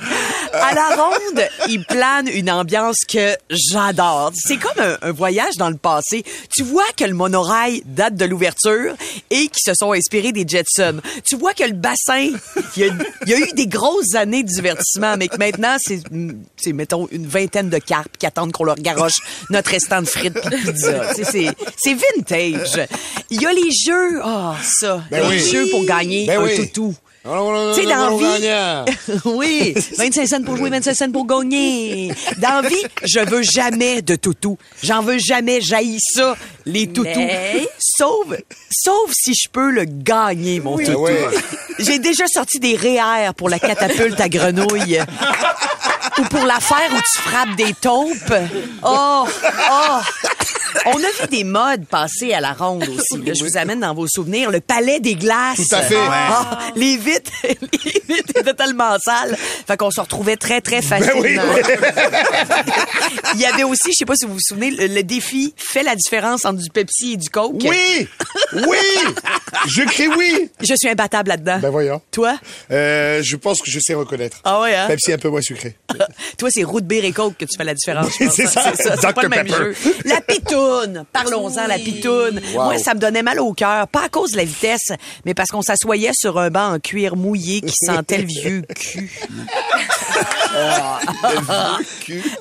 [0.54, 4.32] À la ronde, il plane une ambiance que j'adore.
[4.36, 6.24] C'est comme un, un voyage dans le passé.
[6.56, 8.93] Tu vois que le monorail date de l'ouverture
[9.30, 11.02] et qui se sont inspirés des Jetsons.
[11.26, 12.30] Tu vois que le bassin,
[12.76, 12.93] il y a,
[13.26, 16.02] il y a eu des grosses années de divertissement, mais que maintenant, c'est,
[16.74, 19.19] mettons, une vingtaine de carpes qui attendent qu'on leur garoche
[19.50, 21.13] notre restant de frites pis de pizza.
[21.78, 22.88] C'est, vintage.
[23.30, 24.22] Il y a les jeux.
[24.24, 25.04] Ah, ça.
[25.10, 25.52] Ben les oui.
[25.52, 26.56] jeux pour gagner Ben un oui.
[26.56, 26.96] toutou.
[27.24, 27.30] Tu
[27.82, 29.22] sais, dans la vie.
[29.26, 32.12] oui, 25 cents pour jouer, 25 cents pour gagner.
[32.40, 34.58] Dans la vie, je veux jamais de toutou.
[34.84, 37.10] J'en veux jamais, j'haïs ça, les toutous.
[37.16, 38.28] Mais- Sauf,
[38.70, 40.84] sauf si je peux le gagner, mon Oui.
[40.86, 41.04] toutou.
[41.04, 41.28] Ouais.
[41.80, 45.00] J'ai déjà sorti des REER pour la catapulte à grenouille.
[46.20, 48.34] Ou pour l'affaire où tu frappes des taupes.
[48.84, 49.26] Oh,
[49.72, 50.00] oh.
[50.86, 53.18] On a vu des modes passer à la ronde aussi.
[53.24, 54.50] Là, je vous amène dans vos souvenirs.
[54.50, 55.68] Le palais des glaces.
[55.70, 55.96] Tout à fait.
[56.00, 59.38] Ah, les vitres, les vitres étaient tellement sales.
[59.68, 61.22] Fait qu'on se retrouvait très, très facilement.
[61.22, 61.38] oui.
[63.36, 65.84] Il y avait aussi, je sais pas si vous vous souvenez, le, le défi fait
[65.84, 67.62] la différence entre du Pepsi et du Coke.
[67.63, 68.08] Oui!
[68.54, 69.13] Oui!
[69.68, 70.50] Je crie oui!
[70.60, 71.60] Je suis imbattable là-dedans.
[71.60, 72.02] Ben voyons.
[72.12, 72.38] Toi?
[72.72, 74.38] Euh, je pense que je sais reconnaître.
[74.44, 74.88] Ah ouais, hein?
[74.88, 75.78] Pepsi un peu moins sucré.
[76.38, 78.17] Toi, c'est root beer et coke que tu fais la différence.
[78.17, 78.34] pense.
[78.34, 78.71] C'est ça.
[78.75, 78.95] C'est ça.
[78.99, 79.75] C'est pas le même jeu.
[80.06, 81.06] La pitoune.
[81.12, 82.41] Parlons-en, la pitoune.
[82.53, 82.63] Wow.
[82.65, 83.88] Moi, ça me donnait mal au cœur.
[83.88, 84.91] Pas à cause de la vitesse,
[85.25, 89.12] mais parce qu'on s'assoyait sur un banc en cuir mouillé qui sentait le vieux cul.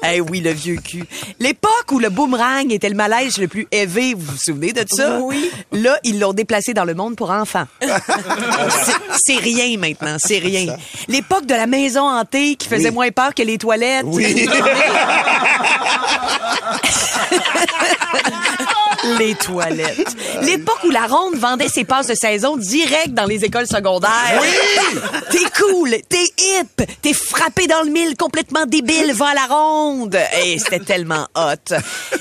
[0.05, 1.05] Eh oui, le vieux cul.
[1.41, 5.19] L'époque où le boomerang était le malaise le plus élevé, vous vous souvenez de ça?
[5.21, 5.51] Oui.
[5.73, 7.67] Là, ils l'ont déplacé dans le monde pour enfants.
[7.81, 8.93] C'est-
[9.25, 10.77] c'est rien maintenant, c'est rien.
[11.09, 12.95] L'époque de la maison hantée qui faisait Oui.
[12.95, 14.05] moins peur que les toilettes.
[14.07, 14.49] Oui.
[19.19, 20.17] les toilettes.
[20.43, 24.41] L'époque où la ronde vendait ses passes de saison direct dans les écoles secondaires.
[24.41, 24.49] Oui!
[25.31, 30.19] T'es cool, t'es hip, t'es frappé dans le mille, complètement débile, va à la ronde.
[30.45, 31.75] Et c'était tellement hot.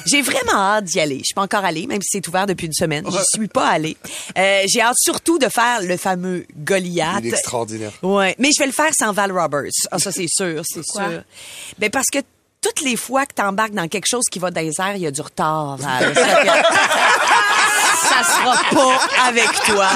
[0.06, 1.18] J'ai vraiment hâte d'y aller.
[1.20, 3.06] Je suis pas encore allée, même si c'est ouvert depuis une semaine.
[3.12, 3.98] Je suis pas allée.
[4.38, 7.18] Euh, J'ai hâte surtout de faire le fameux Goliath.
[7.20, 7.92] Il est extraordinaire.
[8.02, 9.72] Ouais, mais je vais le faire sans Val Roberts.
[9.92, 10.84] Ah, ça, c'est sûr, c'est
[11.18, 11.76] Pourquoi?
[11.80, 12.20] Ben, parce que
[12.62, 15.08] toutes les fois que t'embarques dans quelque chose qui va dans les airs, il y
[15.08, 16.14] a du retard, Val.
[16.16, 16.24] Ça
[18.24, 19.88] sera pas avec toi.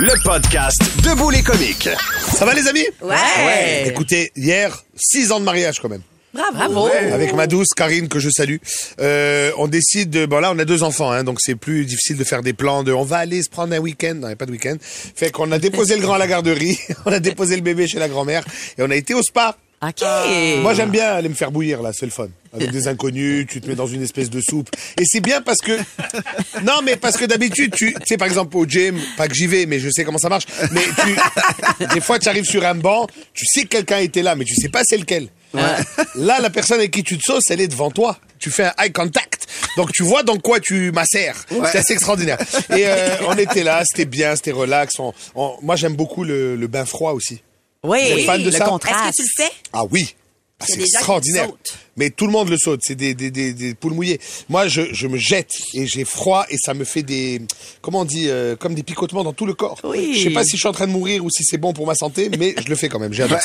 [0.00, 1.88] Le podcast Debout les comiques.
[2.34, 2.86] Ça va les amis?
[3.00, 3.86] Ouais.
[3.88, 6.02] Écoutez, hier, six ans de mariage quand même.
[6.34, 6.88] Bravo.
[6.88, 8.56] Avec ma douce Karine que je salue.
[9.00, 10.26] Euh, on décide de...
[10.26, 12.82] Bon là, on a deux enfants, hein, donc c'est plus difficile de faire des plans
[12.82, 12.92] de...
[12.92, 14.14] On va aller se prendre un week-end.
[14.14, 14.76] Non, il n'y a pas de week-end.
[14.80, 16.78] Fait qu'on a déposé le grand à la garderie.
[17.06, 18.44] on a déposé le bébé chez la grand-mère.
[18.76, 19.56] Et on a été au spa.
[19.82, 20.02] OK.
[20.62, 22.28] Moi, j'aime bien aller me faire bouillir, là, c'est le fun.
[22.54, 24.70] Avec des inconnus, tu te mets dans une espèce de soupe.
[24.98, 25.72] Et c'est bien parce que...
[26.64, 29.46] Non, mais parce que d'habitude, tu tu sais, par exemple, au gym, pas que j'y
[29.46, 30.46] vais, mais je sais comment ça marche.
[30.72, 31.86] Mais tu...
[31.94, 34.54] Des fois, tu arrives sur un banc, tu sais que quelqu'un était là, mais tu
[34.54, 35.28] sais pas c'est lequel.
[36.16, 38.18] Là, la personne avec qui tu te sauces, elle est devant toi.
[38.38, 39.46] Tu fais un eye contact.
[39.76, 41.36] Donc, tu vois dans quoi tu macères.
[41.48, 42.38] C'est assez extraordinaire.
[42.70, 44.98] Et euh, on était là, c'était bien, c'était relax.
[44.98, 47.42] On- on- Moi, j'aime beaucoup le, le bain froid aussi.
[47.82, 48.64] Oui, Vous êtes fan de le ça?
[48.64, 48.96] contraste.
[49.08, 49.52] Est-ce que tu le fais?
[49.72, 50.14] Ah oui.
[50.60, 51.48] Ah, c'est extraordinaire.
[51.96, 52.80] Mais tout le monde le saute.
[52.82, 54.20] C'est des, des, des, des poules mouillées.
[54.48, 57.42] Moi, je, je me jette et j'ai froid et ça me fait des,
[57.82, 59.78] comment on dit, euh, comme des picotements dans tout le corps.
[59.84, 60.14] Oui.
[60.16, 61.86] Je sais pas si je suis en train de mourir ou si c'est bon pour
[61.86, 63.12] ma santé, mais je le fais quand même.
[63.12, 63.38] J'adore.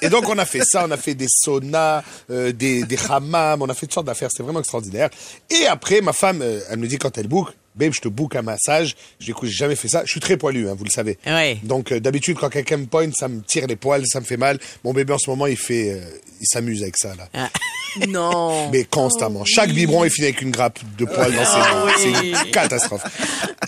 [0.00, 0.84] et donc, on a fait ça.
[0.86, 3.60] On a fait des saunas, euh, des, des hammams.
[3.62, 4.30] On a fait toutes sortes d'affaires.
[4.30, 5.10] C'était vraiment extraordinaire.
[5.50, 8.36] Et après, ma femme, euh, elle me dit quand elle book, Babe, je te book
[8.36, 8.94] un massage.
[9.18, 10.02] Je dis, écoute, j'ai jamais fait ça.
[10.04, 11.18] Je suis très poilu, hein, vous le savez.
[11.26, 11.58] Ouais.
[11.62, 14.36] Donc euh, d'habitude quand quelqu'un me pointe, ça me tire les poils, ça me fait
[14.36, 14.58] mal.
[14.84, 16.04] Mon bébé en ce moment, il fait, euh,
[16.40, 17.28] il s'amuse avec ça là.
[17.34, 17.50] Ah.
[18.08, 18.70] Non.
[18.70, 19.44] Mais constamment.
[19.44, 21.84] Chaque biberon est fini avec une grappe de poils dans ses mains.
[21.84, 21.92] oui.
[21.98, 23.02] C'est une catastrophe.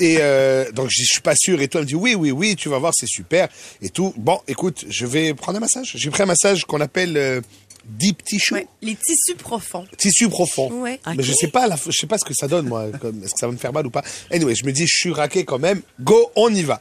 [0.01, 1.61] Et euh, donc je suis pas sûr.
[1.61, 3.49] Et toi, elle me dit oui, oui, oui, tu vas voir, c'est super
[3.83, 4.15] et tout.
[4.17, 5.93] Bon, écoute, je vais prendre un massage.
[5.95, 7.41] J'ai pris un massage qu'on appelle euh,
[7.87, 8.55] deep tissue.
[8.55, 8.67] Ouais.
[8.83, 9.87] Les tissus profonds.
[9.97, 10.71] Tissu profond.
[10.83, 11.01] Ouais.
[11.17, 12.87] Mais je sais pas, la- je sais pas ce que ça donne, moi.
[12.89, 12.99] Est-ce
[13.33, 14.03] que ça va me faire mal ou pas?
[14.31, 15.83] Anyway, je me dis, je suis raqué quand même.
[16.01, 16.81] Go, on y va.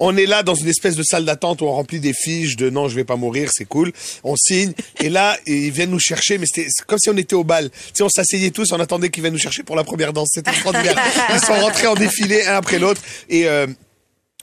[0.00, 2.70] On est là dans une espèce de salle d'attente où on remplit des fiches de
[2.70, 3.92] non, je vais pas mourir, c'est cool.
[4.22, 4.72] On signe.
[5.00, 7.68] Et là, ils viennent nous chercher, mais c'était c'est comme si on était au bal.
[7.70, 10.28] Tu sais, on s'asseyait tous, on attendait qu'ils viennent nous chercher pour la première danse.
[10.32, 10.96] C'était extraordinaire.
[11.34, 13.00] Ils sont rentrés en défilé, un après l'autre.
[13.28, 13.66] Et, euh,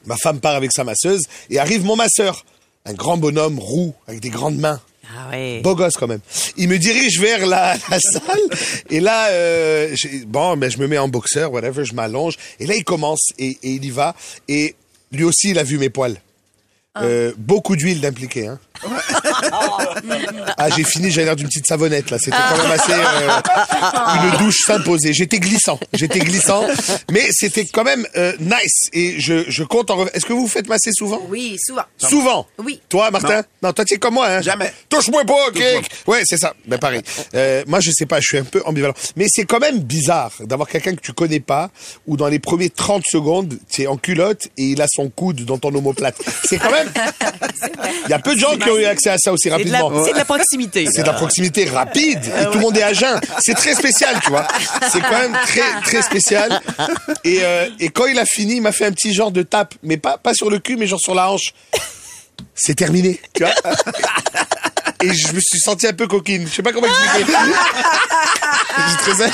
[0.05, 2.45] ma femme part avec sa masseuse et arrive mon masseur.
[2.85, 4.81] Un grand bonhomme roux, avec des grandes mains.
[5.13, 5.61] Ah ouais.
[5.61, 6.21] Beau gosse quand même.
[6.57, 8.39] Il me dirige vers la, la salle
[8.89, 9.95] et là, euh,
[10.27, 13.57] bon, mais je me mets en boxeur, whatever, je m'allonge et là il commence et,
[13.63, 14.15] et il y va
[14.47, 14.75] et
[15.11, 16.19] lui aussi il a vu mes poils.
[16.97, 18.47] Euh, beaucoup d'huile d'impliqué.
[18.47, 18.59] Hein.
[20.57, 22.17] Ah, j'ai fini, j'avais l'air d'une petite savonnette là.
[22.19, 22.93] C'était quand même assez.
[22.93, 25.13] euh, une douche s'imposait.
[25.13, 26.63] J'étais glissant, j'étais glissant,
[27.11, 28.89] mais c'était quand même euh, nice.
[28.93, 30.05] Et je, je compte en.
[30.07, 31.21] Est-ce que vous vous faites masser souvent?
[31.29, 31.83] Oui, souvent.
[31.97, 32.47] Souvent?
[32.59, 32.79] Oui.
[32.89, 33.43] Toi, Martin?
[33.61, 34.71] Non, toi, tu es comme moi, hein Jamais.
[34.89, 35.61] Touche-moi pas, ok
[36.07, 36.53] Ouais, c'est ça.
[36.67, 37.01] Ben, pareil.
[37.33, 38.93] Euh, moi, je sais pas, je suis un peu ambivalent.
[39.15, 41.69] Mais c'est quand même bizarre d'avoir quelqu'un que tu connais pas,
[42.07, 45.43] ou dans les premiers 30 secondes, tu es en culotte et il a son coude
[45.45, 46.15] dans ton omoplate.
[46.45, 46.91] C'est quand même...
[48.05, 49.71] Il y a peu de gens qui ont eu accès à ça aussi C'est de,
[49.71, 50.05] la, rapidement.
[50.05, 50.87] c'est de la proximité.
[50.91, 53.19] C'est de la proximité rapide et tout le monde est à jeun.
[53.39, 54.47] C'est très spécial, tu vois.
[54.91, 56.61] C'est quand même très très spécial.
[57.23, 59.73] Et, euh, et quand il a fini, il m'a fait un petit genre de tape,
[59.83, 61.53] mais pas pas sur le cul, mais genre sur la hanche.
[62.53, 63.53] C'est terminé, tu vois.
[65.01, 66.47] Et je me suis senti un peu coquine.
[66.47, 67.31] Je sais pas comment expliquer.
[68.89, 69.29] J'ai très...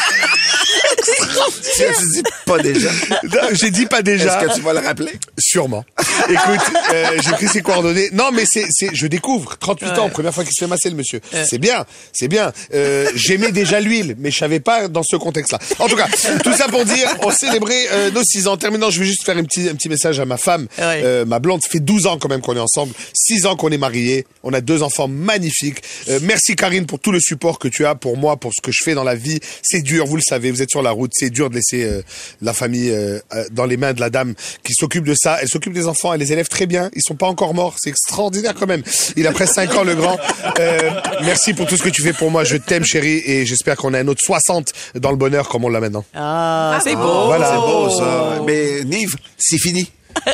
[1.76, 2.90] Tu as dit pas déjà?
[3.24, 4.42] Non, J'ai dit pas déjà.
[4.42, 5.12] Est-ce que tu vas le rappeler?
[5.40, 5.84] Sûrement.
[6.30, 6.60] Écoute,
[6.94, 8.10] euh, j'ai pris ses coordonnées.
[8.14, 9.58] Non, mais c'est, c'est, je découvre.
[9.58, 11.20] 38 ans, première fois qu'il se fait masser le monsieur.
[11.48, 12.52] C'est bien, c'est bien.
[12.74, 15.60] Euh, j'aimais déjà l'huile, mais je savais pas dans ce contexte-là.
[15.80, 16.08] En tout cas,
[16.44, 18.52] tout ça pour dire, on célébrait euh, nos 6 ans.
[18.54, 21.02] En terminant, je vais juste faire un petit, un petit message à ma femme, Ouais.
[21.04, 21.62] euh, ma blonde.
[21.64, 22.94] Ça fait 12 ans quand même qu'on est ensemble.
[23.14, 24.26] 6 ans qu'on est mariés.
[24.44, 25.82] On a deux enfants magnifiques.
[26.10, 28.72] Euh, merci Karine pour tout le support que tu as pour moi, pour ce que
[28.72, 29.40] je fais dans la vie.
[29.64, 32.02] C'est dur, vous le savez, vous êtes sur la route, c'est dur de laisser euh,
[32.42, 35.38] la famille euh, euh, dans les mains de la dame qui s'occupe de ça.
[35.42, 36.90] Elle s'occupe des enfants, elle les élève très bien.
[36.94, 37.76] Ils sont pas encore morts.
[37.80, 38.84] C'est extraordinaire quand même.
[39.16, 40.18] Il a presque 5 ans, le grand.
[40.60, 40.92] Euh,
[41.24, 42.44] merci pour tout ce que tu fais pour moi.
[42.44, 45.70] Je t'aime, chérie, et j'espère qu'on a un autre 60 dans le bonheur comme on
[45.70, 46.06] l'a maintenant.
[46.14, 47.26] Ah, c'est beau.
[47.26, 47.50] Voilà.
[47.50, 48.42] C'est beau, ça.
[48.46, 49.92] Mais, Nive, c'est fini.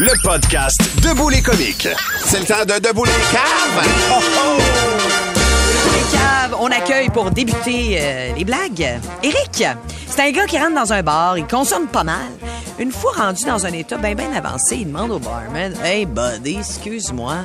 [0.00, 1.88] Le podcast Debout les comiques.
[2.24, 3.82] C'est le temps de Debout les caves.
[3.82, 4.97] Les
[6.60, 9.00] on accueille pour débuter euh, les blagues.
[9.22, 9.64] Eric,
[10.06, 12.30] c'est un gars qui rentre dans un bar, il consomme pas mal.
[12.78, 16.58] Une fois rendu dans un état bien bien avancé, il demande au barman Hey buddy,
[16.58, 17.36] excuse-moi,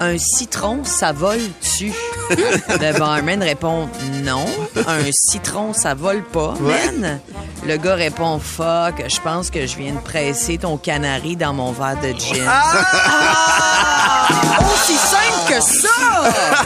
[0.00, 1.92] un citron, ça vole-tu
[2.80, 3.88] Le barman répond
[4.24, 4.44] Non,
[4.86, 7.20] un citron, ça vole pas, man.
[7.66, 11.72] Le gars répond Fuck, je pense que je viens de presser ton canari dans mon
[11.72, 12.44] verre de gin.
[12.46, 14.28] Ah!
[14.72, 15.88] Aussi simple que ça!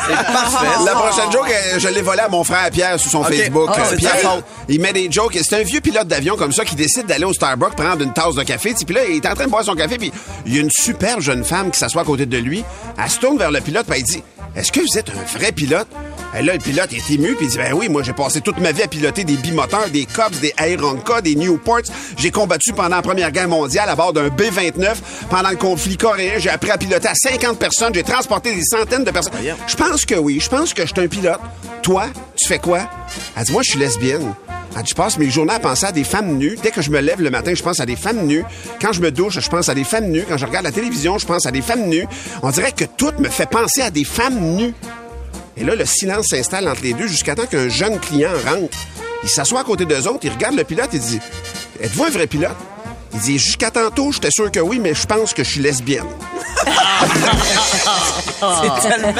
[0.06, 0.66] C'est parfait.
[0.84, 3.32] La prochaine joke, euh, je l'ai volée à mon frère Pierre sur son Ok.
[3.34, 3.70] Facebook.
[3.72, 4.44] Ah, Euh, Pierre, faute.
[4.68, 5.38] il met des jokes.
[5.42, 8.34] C'est un vieux pilote d'avion comme ça qui décide d'aller au Starbucks prendre une tasse
[8.34, 8.74] de café.
[8.84, 9.96] Puis là, il est en train de boire son café.
[9.98, 10.12] Puis
[10.46, 12.64] il y a une super jeune femme qui s'assoit à côté de lui.
[13.02, 13.86] Elle se tourne vers le pilote.
[13.88, 14.22] Puis elle dit
[14.54, 15.88] Est-ce que vous êtes un vrai pilote?
[16.38, 17.34] Et là, le pilote est ému.
[17.34, 19.88] Puis il dit Ben oui, moi, j'ai passé toute ma vie à piloter des bimoteurs,
[19.90, 21.82] des Cubs, des Aeronca, des Newports.
[22.16, 24.94] J'ai combattu pendant la Première Guerre mondiale à bord d'un B-29.
[25.30, 27.94] Pendant le conflit coréen, j'ai appris à piloter à 50 personnes.
[27.94, 29.32] J'ai transporté des centaines de personnes.
[29.66, 30.38] Je pense que oui.
[30.40, 31.40] Je pense que je suis un pilote.
[31.82, 32.88] Toi, tu fais quoi?
[33.36, 34.34] Elle dit, moi, je suis lesbienne.
[34.84, 36.58] Je passe mes journées à penser à des femmes nues.
[36.62, 38.44] Dès que je me lève le matin, je pense à des femmes nues.
[38.80, 40.24] Quand je me douche, je pense à des femmes nues.
[40.28, 42.06] Quand je regarde la télévision, je pense à des femmes nues.
[42.42, 44.74] On dirait que tout me fait penser à des femmes nues.
[45.56, 48.76] Et là, le silence s'installe entre les deux jusqu'à temps qu'un jeune client rentre.
[49.22, 51.20] Il s'assoit à côté d'eux autres, il regarde le pilote et dit
[51.80, 52.56] Êtes-vous un vrai pilote?
[53.14, 56.06] Il dit Jusqu'à tantôt, j'étais sûr que oui, mais je pense que je suis lesbienne.
[58.42, 59.14] C'est tellement...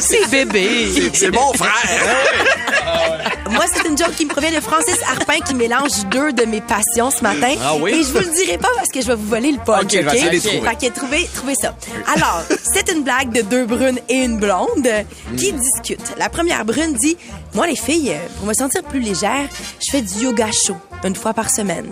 [0.00, 1.10] C'est bébé.
[1.12, 1.72] C'est mon frère.
[3.50, 6.60] Moi, c'est une joke qui me provient de Francis Harpin qui mélange deux de mes
[6.60, 7.54] passions ce matin.
[7.62, 7.92] Ah oui?
[7.92, 9.82] Et je vous le dirai pas parce que je vais vous voler le punch.
[9.82, 9.90] Ok.
[9.90, 11.74] Fait que trouvez, trouvez ça.
[12.14, 14.88] Alors, c'est une blague de deux brunes et une blonde
[15.36, 16.14] qui discutent.
[16.18, 17.16] La première brune dit
[17.54, 19.48] Moi, les filles, pour me sentir plus légère,
[19.84, 21.86] je fais du yoga chaud une fois par semaine.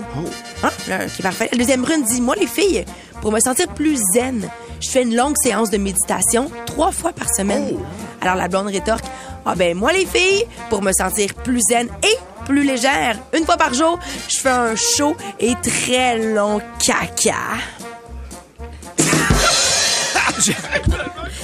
[0.63, 0.71] Hein?
[0.89, 1.49] Là, Ok, parfait.
[1.53, 2.85] La deuxième brune dit Moi, les filles,
[3.21, 4.49] pour me sentir plus zen,
[4.81, 7.77] je fais une longue séance de méditation trois fois par semaine.
[8.21, 9.05] Alors la blonde rétorque
[9.45, 13.57] Ah ben moi les filles, pour me sentir plus zen et plus légère, une fois
[13.57, 17.35] par jour, je fais un chaud et très long caca.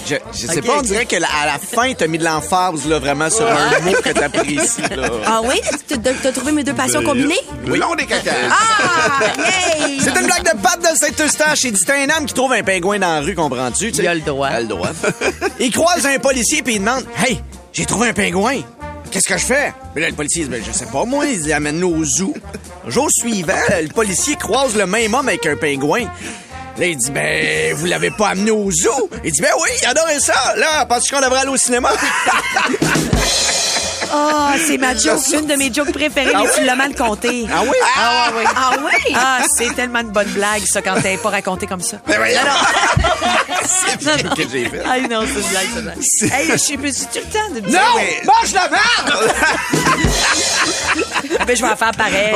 [0.06, 2.86] Je, je sais pas, on dirait qu'à la, à la fin, t'as mis de l'emphase,
[2.86, 5.08] là, vraiment, sur un mot que t'apprécies, là.
[5.26, 7.40] Ah oui, t'as trouvé mes deux passions combinées?
[7.64, 8.32] Blond des caca.
[8.50, 9.98] Ah, yay!
[10.00, 11.60] C'est une blague de Pat de Saint-Eustache.
[11.64, 13.88] Il dit, t'es un homme qui trouve un pingouin dans la rue, comprends-tu?
[13.88, 14.48] Il a le droit.
[14.50, 14.90] Il a le droit.
[15.60, 17.40] il croise un policier puis il demande, Hey,
[17.72, 18.60] j'ai trouvé un pingouin.
[19.10, 19.72] Qu'est-ce que je fais?
[19.94, 22.34] Mais là, le policier dit, ben, je sais pas, moi, il dit, amène-nous au zoo.
[22.88, 26.06] Jour suivant, le policier croise le même homme avec un pingouin.
[26.76, 29.08] Là, il dit, ben, vous l'avez pas amené au zoo?
[29.22, 30.54] Il dit, ben oui, il adorait ça.
[30.56, 31.90] Là, penses-tu qu'on devrait aller au cinéma?
[34.16, 36.66] Ah, c'est ma joke, une de mes jokes préférées, Ah mais tu oui?
[36.66, 37.46] l'as mal compté.
[37.52, 37.76] Ah oui?
[37.96, 38.44] Ah oui.
[38.54, 39.12] Ah oui?
[39.16, 41.96] Ah, c'est tellement une bonne blague, ça, quand t'es pas raconté comme ça.
[42.06, 42.38] Ben voyons.
[44.02, 44.34] Non, non.
[44.36, 44.82] que j'ai fait.
[44.88, 45.66] Ah non, c'est une blague,
[46.00, 46.40] c'est une blague.
[46.40, 47.80] Hey, je sais plus si tu le temps de me dire.
[47.80, 47.96] Non!
[47.96, 49.34] mais- Mange la merde!
[51.46, 52.34] Ben, je vais la faire pareil.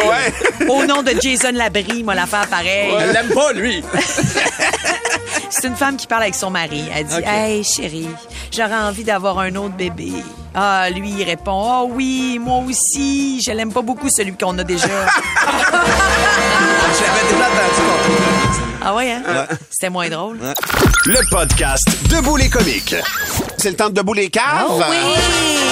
[0.69, 2.93] Au nom de Jason Labrie, moi, la faire pareil.
[2.99, 3.83] Elle l'aime pas, lui.
[5.51, 6.85] C'est une femme qui parle avec son mari.
[6.95, 7.21] Elle dit.
[7.25, 8.09] Hey, chérie,
[8.55, 10.13] j'aurais envie d'avoir un autre bébé.
[10.55, 13.41] Ah, lui, il répond Oh oui, moi aussi.
[13.47, 14.87] Je l'aime pas beaucoup, celui qu'on a déjà.
[16.99, 18.19] J'avais déjà entendu
[18.81, 19.23] ah ouais, hein?
[19.71, 20.39] C'était moins drôle.
[21.05, 22.95] Le podcast Debout les comiques.
[23.59, 24.67] C'est le temps de Debout les caves.
[24.71, 24.97] Oh oui!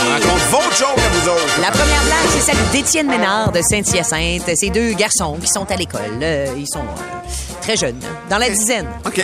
[0.07, 1.61] On raconte vos jokes à vous autres.
[1.61, 4.51] La première blague, c'est celle d'Étienne Ménard de Saint-Hyacinthe.
[4.57, 6.19] Ces deux garçons qui sont à l'école.
[6.21, 8.89] Euh, ils sont euh, très jeunes, dans la dizaine.
[9.07, 9.21] OK.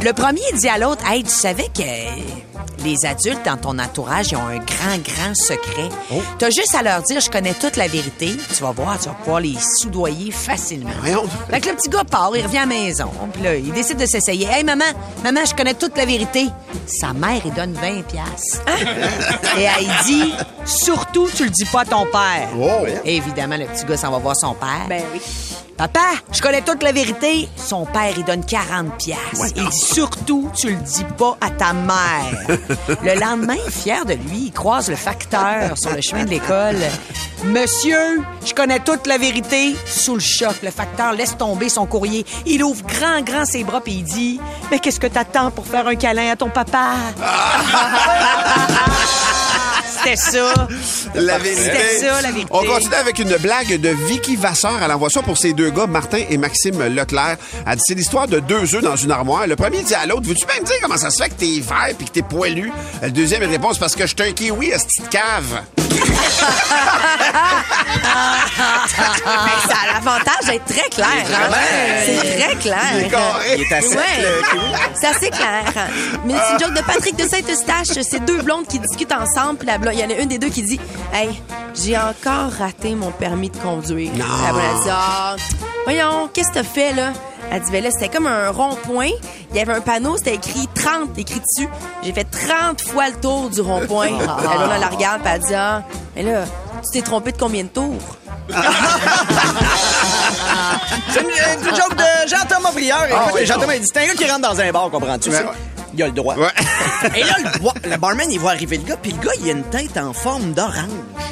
[0.00, 4.36] Le premier dit à l'autre Hey, tu savais que les adultes dans ton entourage ils
[4.36, 5.88] ont un grand, grand secret.
[6.12, 6.20] Oh.
[6.38, 8.36] T'as juste à leur dire Je connais toute la vérité.
[8.54, 10.90] Tu vas voir, tu vas pouvoir les soudoyer facilement.
[11.50, 13.10] Fait que le petit gars part, il revient à la maison.
[13.32, 14.46] Puis là, il décide de s'essayer.
[14.46, 14.84] Hey, maman,
[15.22, 16.48] maman, je connais toute la vérité.
[16.86, 18.62] Sa mère, il donne 20 piastres.
[19.58, 20.32] Et elle dit,
[20.64, 22.48] surtout, tu le dis pas à ton père.
[22.58, 22.86] Oh.
[23.04, 24.86] Évidemment, le petit gars s'en va voir son père.
[24.88, 25.20] Ben oui.
[25.78, 26.00] Papa,
[26.32, 27.48] je connais toute la vérité.
[27.56, 29.52] Son père, il donne 40 pièces.
[29.54, 32.58] Il dit surtout, tu le dis pas à ta mère.
[32.88, 36.76] le lendemain, fier de lui, il croise le facteur sur le chemin de l'école.
[37.44, 39.76] Monsieur, je connais toute la vérité.
[39.86, 42.26] Sous le choc, le facteur laisse tomber son courrier.
[42.46, 45.86] Il ouvre grand, grand ses bras puis il dit Mais qu'est-ce que t'attends pour faire
[45.86, 46.94] un câlin à ton papa?
[50.16, 50.68] C'était ça.
[51.14, 51.62] La vérité.
[51.62, 52.48] C'était ça, la vérité.
[52.50, 54.78] On continue avec une blague de Vicky Vasseur.
[54.82, 57.36] Elle envoie ça pour ses deux gars, Martin et Maxime Leclerc.
[57.66, 59.46] Elle dit, c'est l'histoire de deux œufs dans une armoire.
[59.46, 61.60] Le premier dit à l'autre, veux-tu bien me dire comment ça se fait que t'es
[61.60, 62.72] vert puis que t'es poilu?
[63.02, 65.62] Le deuxième répond, c'est parce que je suis un kiwi à cette petite cave.
[69.68, 71.06] Ça a l'avantage d'être très clair.
[71.26, 71.54] hein?
[72.04, 72.78] C'est très clair.
[72.94, 73.54] Il est carré.
[73.56, 74.04] Il est assez Ouais.
[74.20, 74.72] le kiwi.
[74.94, 75.64] C'est assez clair.
[76.24, 78.02] Mais c'est une joke de Patrick de Saint-Eustache.
[78.08, 79.58] C'est deux blondes qui discutent ensemble.
[79.58, 80.80] Puis la blonde, il y en a une des deux qui dit
[81.12, 81.40] Hey,
[81.74, 84.10] j'ai encore raté mon permis de conduire.
[84.14, 84.24] Non.
[84.46, 85.36] La blonde, elle dit Ah,
[85.84, 87.12] voyons, qu'est-ce que t'as fait, là?
[87.50, 89.10] Elle dit, ben là, c'était comme un rond-point.
[89.50, 91.68] Il y avait un panneau, c'était écrit 30, écrit dessus.
[92.02, 94.10] J'ai fait 30 fois le tour du rond-point.
[94.18, 95.82] La blonde, elle la regarde, puis elle dit, ah,
[96.14, 96.44] mais là,
[96.84, 97.94] tu t'es trompé de combien de tours?
[101.10, 103.06] C'est une, une joke de Jean-Thomas Brière.
[103.14, 105.30] Ah oui, Jean-Thomas, il dit, c'est un gars qui rentre dans un bar, comprends-tu?
[105.30, 105.44] Ouais.
[105.94, 106.34] Il a le droit.
[106.36, 106.48] Ouais.
[107.16, 109.52] Et là, le, le barman, il voit arriver le gars, puis le gars, il a
[109.52, 110.74] une tête en forme d'orange.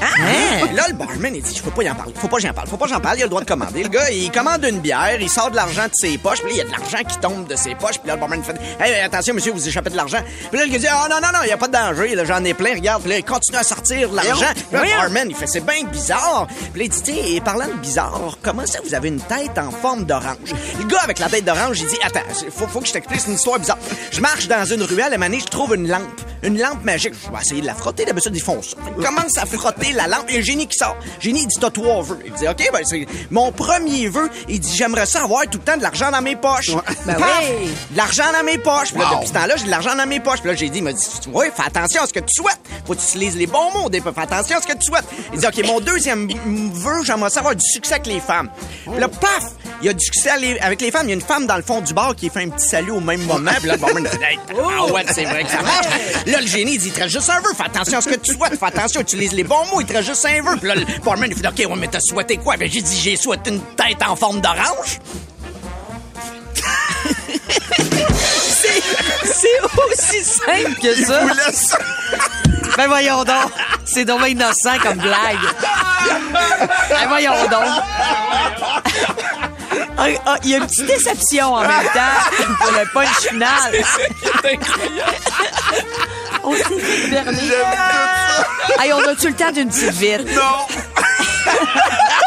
[0.02, 0.66] Hein?
[0.70, 2.12] Et Là, le barman, il dit, je peux pas y en parler.
[2.16, 2.68] Faut pas j'en parle.
[2.68, 3.16] Faut pas j'en parle.
[3.18, 3.82] Il a le droit de commander.
[3.82, 6.54] Le gars, il commande une bière, il sort de l'argent de ses poches, puis là,
[6.54, 8.56] il y a de l'argent qui tombe de ses poches, puis là, le barman fait,
[8.80, 10.18] hey, attention, monsieur, vous échappez de l'argent.
[10.50, 12.16] Puis là, le gars dit, oh non, non, non, il y a pas de danger,
[12.24, 13.02] j'en ai plein, regarde.
[13.02, 14.46] Puis là, il continue à sortir de l'argent.
[14.72, 16.46] Le barman, il fait, c'est bien bizarre.
[16.72, 19.56] Puis là, il dit, tiens, et parlant de bizarre, comment ça, vous avez une tête
[19.58, 20.52] en forme d'orange?
[20.78, 22.20] Le gars avec la tête d'orange, il dit, attends,
[22.50, 23.78] faut, faut que je t'explique, c'est une histoire bizarre.
[24.10, 26.20] Je marche dans une ruelle, donné, je trouve une lampe.
[26.42, 27.14] Une lampe magique.
[27.26, 28.04] Je vais essayer de la frotter.
[28.04, 28.76] D'habitude, ils font ça.
[29.02, 30.24] Commence à frotter la lampe.
[30.28, 30.96] Et un génie qui sort.
[31.20, 32.18] Génie, il dit, t'as trois vœux.
[32.24, 34.30] Il dit, OK, ben, c'est mon premier vœu.
[34.48, 36.70] Il dit, j'aimerais ça avoir tout le temps de l'argent dans mes poches.
[37.06, 37.44] Ben Paf!
[37.60, 37.68] oui.
[37.90, 38.90] De l'argent dans mes poches.
[38.92, 39.14] Puis là, Wow.
[39.16, 40.40] depuis ce temps-là, j'ai de l'argent dans mes poches.
[40.40, 42.58] Puis là, j'ai dit, il m'a dit, oui, fais attention à ce que tu souhaites.
[42.86, 43.88] Faut que tu utilises les bons mots.
[43.88, 45.04] Des Fais attention à ce que tu souhaites.
[45.32, 46.28] Il dit, OK, mon deuxième
[46.72, 48.48] vœu, j'aimerais ça avoir du succès avec les femmes.
[48.90, 49.44] Puis là, paf!
[49.82, 50.30] Il y a du succès
[50.62, 51.06] avec les femmes.
[51.06, 52.92] Il y a une femme dans le fond du bar qui fait un petit salut
[52.92, 53.50] au même moment.
[53.58, 55.86] Puis là, le barman dit, Hey, ah ouais, c'est vrai que ça marche.
[56.26, 57.50] Là, le génie, il dit, il reste juste un vœu.
[57.54, 58.58] Fais attention à ce que tu souhaites.
[58.58, 59.75] Fais attention, utilise les bons mots.
[59.80, 60.56] Il te reste juste un vœu.
[60.58, 62.56] Puis là, le barman, il fait, OK, ouais, mais t'as souhaité quoi?
[62.56, 64.98] Ben, j'ai dit, j'ai souhaité une tête en forme d'orange.
[68.58, 68.82] C'est
[69.24, 71.20] c'est aussi simple que ça.
[71.20, 71.74] vous laisse-
[72.76, 73.52] Ben voyons donc.
[73.84, 75.38] C'est donc innocent comme blague.
[76.88, 77.64] Ben voyons donc.
[79.98, 83.72] Ah, ah, Il y a une petite déception en même temps pour le punch final.
[86.46, 87.38] On fait berner.
[88.78, 90.34] Hey, on a-tu le temps d'une petite vite?
[90.34, 90.66] Non!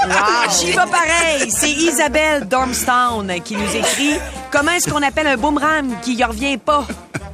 [0.07, 0.49] Wow.
[0.57, 1.51] J'y vais pareil.
[1.51, 4.17] C'est Isabelle Dormstown qui nous écrit
[4.49, 6.87] Comment est-ce qu'on appelle un boomerang qui y revient pas?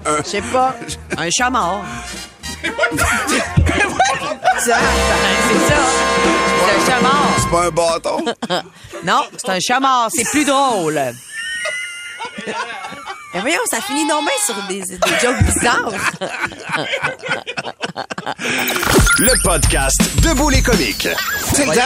[0.06, 0.76] Je sais pas.
[1.16, 1.86] Un chat mort.
[2.64, 2.66] ça,
[4.58, 4.74] c'est
[5.70, 5.80] ça.
[6.66, 7.34] C'est un chat mort.
[7.38, 8.26] C'est pas un bâton?
[9.06, 10.10] Non, c'est un chat mort.
[10.12, 11.00] C'est plus drôle.
[13.36, 15.92] Ben voyons, ça finit non bien sur des, des jokes bizarres.
[19.20, 21.10] Le podcast Debout les comiques.
[21.54, 21.82] C'est le temps!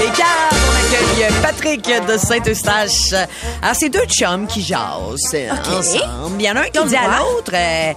[0.00, 3.12] Les cartes, on accueille Patrick de Saint-Eustache.
[3.60, 6.36] Alors, c'est deux chums qui jasent euh, ensemble.
[6.38, 7.92] Il y en a un qui dit à l'autre euh,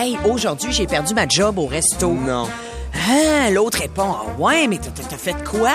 [0.00, 2.08] Hey, aujourd'hui, j'ai perdu ma job au resto.
[2.12, 2.48] Non.
[2.94, 5.70] Ah, l'autre répond Ah Ouais, mais t'as- t'as t'as fait quoi?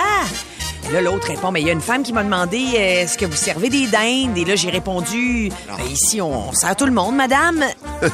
[0.92, 3.24] Là, l'autre répond, mais il y a une femme qui m'a demandé euh, est-ce que
[3.24, 4.36] vous servez des dindes?
[4.36, 7.64] Et là, j'ai répondu, Ben, ici, on, on sert tout le monde, madame.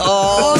[0.00, 0.54] oh!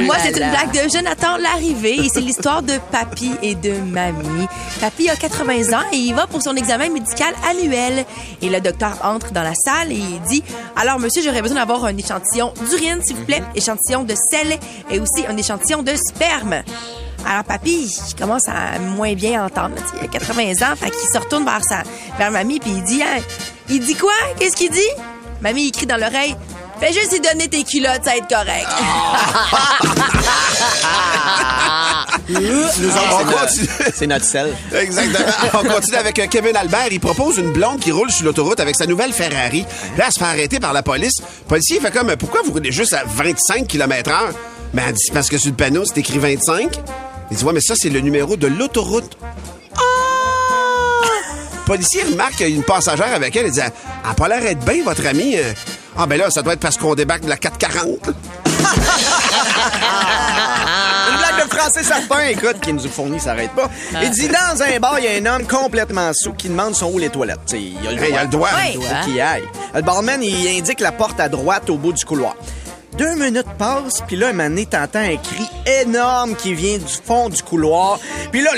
[0.00, 0.50] Moi, là c'est une là.
[0.50, 4.46] blague de Jonathan Larrivée et c'est l'histoire de Papy et de Mamie.
[4.80, 8.04] Papy a 80 ans et il va pour son examen médical annuel.
[8.40, 10.42] Et le docteur entre dans la salle et il dit
[10.76, 14.58] Alors, monsieur, j'aurais besoin d'avoir un échantillon d'urine, s'il vous plaît, échantillon de sel
[14.90, 16.62] et aussi un échantillon de sperme.
[17.26, 19.74] Alors, papy, il commence à moins bien entendre.
[20.00, 21.82] Il a 80 ans, fait qu'il se retourne vers, sa,
[22.18, 23.20] vers mamie, puis il dit, hein,
[23.68, 24.12] il dit quoi?
[24.38, 24.80] Qu'est-ce qu'il dit?
[25.40, 26.36] Mamie, il crie dans l'oreille,
[26.80, 28.68] fais juste lui donner tes culottes, ça va être correct.
[32.28, 33.68] Nous On autres, c'est continue.
[33.78, 34.54] notre- c'est notre sel.
[34.74, 35.28] Exactement.
[35.54, 36.88] On continue avec euh, Kevin Albert.
[36.90, 39.64] Il propose une blonde qui roule sur l'autoroute avec sa nouvelle Ferrari.
[39.96, 41.14] Là, elle se fait arrêter par la police.
[41.20, 44.30] Le policier il fait comme, pourquoi vous roulez juste à 25 km heure?
[44.74, 46.80] Ben, elle dit, c'est parce que sur le panneau, c'est écrit 25.
[47.30, 49.16] Il dit, ouais, mais ça, c'est le numéro de l'autoroute.
[49.76, 53.46] Le policier remarque qu'il y a une passagère avec elle.
[53.46, 53.72] Il dit, elle
[54.08, 55.36] a pas l'air d'être bien, votre amie.
[55.96, 58.08] Ah, ben là, ça doit être parce qu'on débarque de la 440.
[61.10, 63.68] Une blague de Francis Sarpin, écoute, qui nous a fourni, ça arrête pas.
[64.02, 66.90] Il dit, dans un bar, il y a un homme complètement sous qui demande sont
[66.92, 67.40] où les toilettes.
[67.46, 68.50] T'sais, il a le Hey, il a le doigt.
[68.72, 69.44] Il faut qu'il y aille.
[69.74, 72.36] Le barman, il indique la porte à droite au bout du couloir.
[72.98, 75.48] Deux minutes passent, puis là, un moment t'entends un cri
[75.82, 78.00] énorme qui vient du fond du couloir.
[78.32, 78.50] Puis là,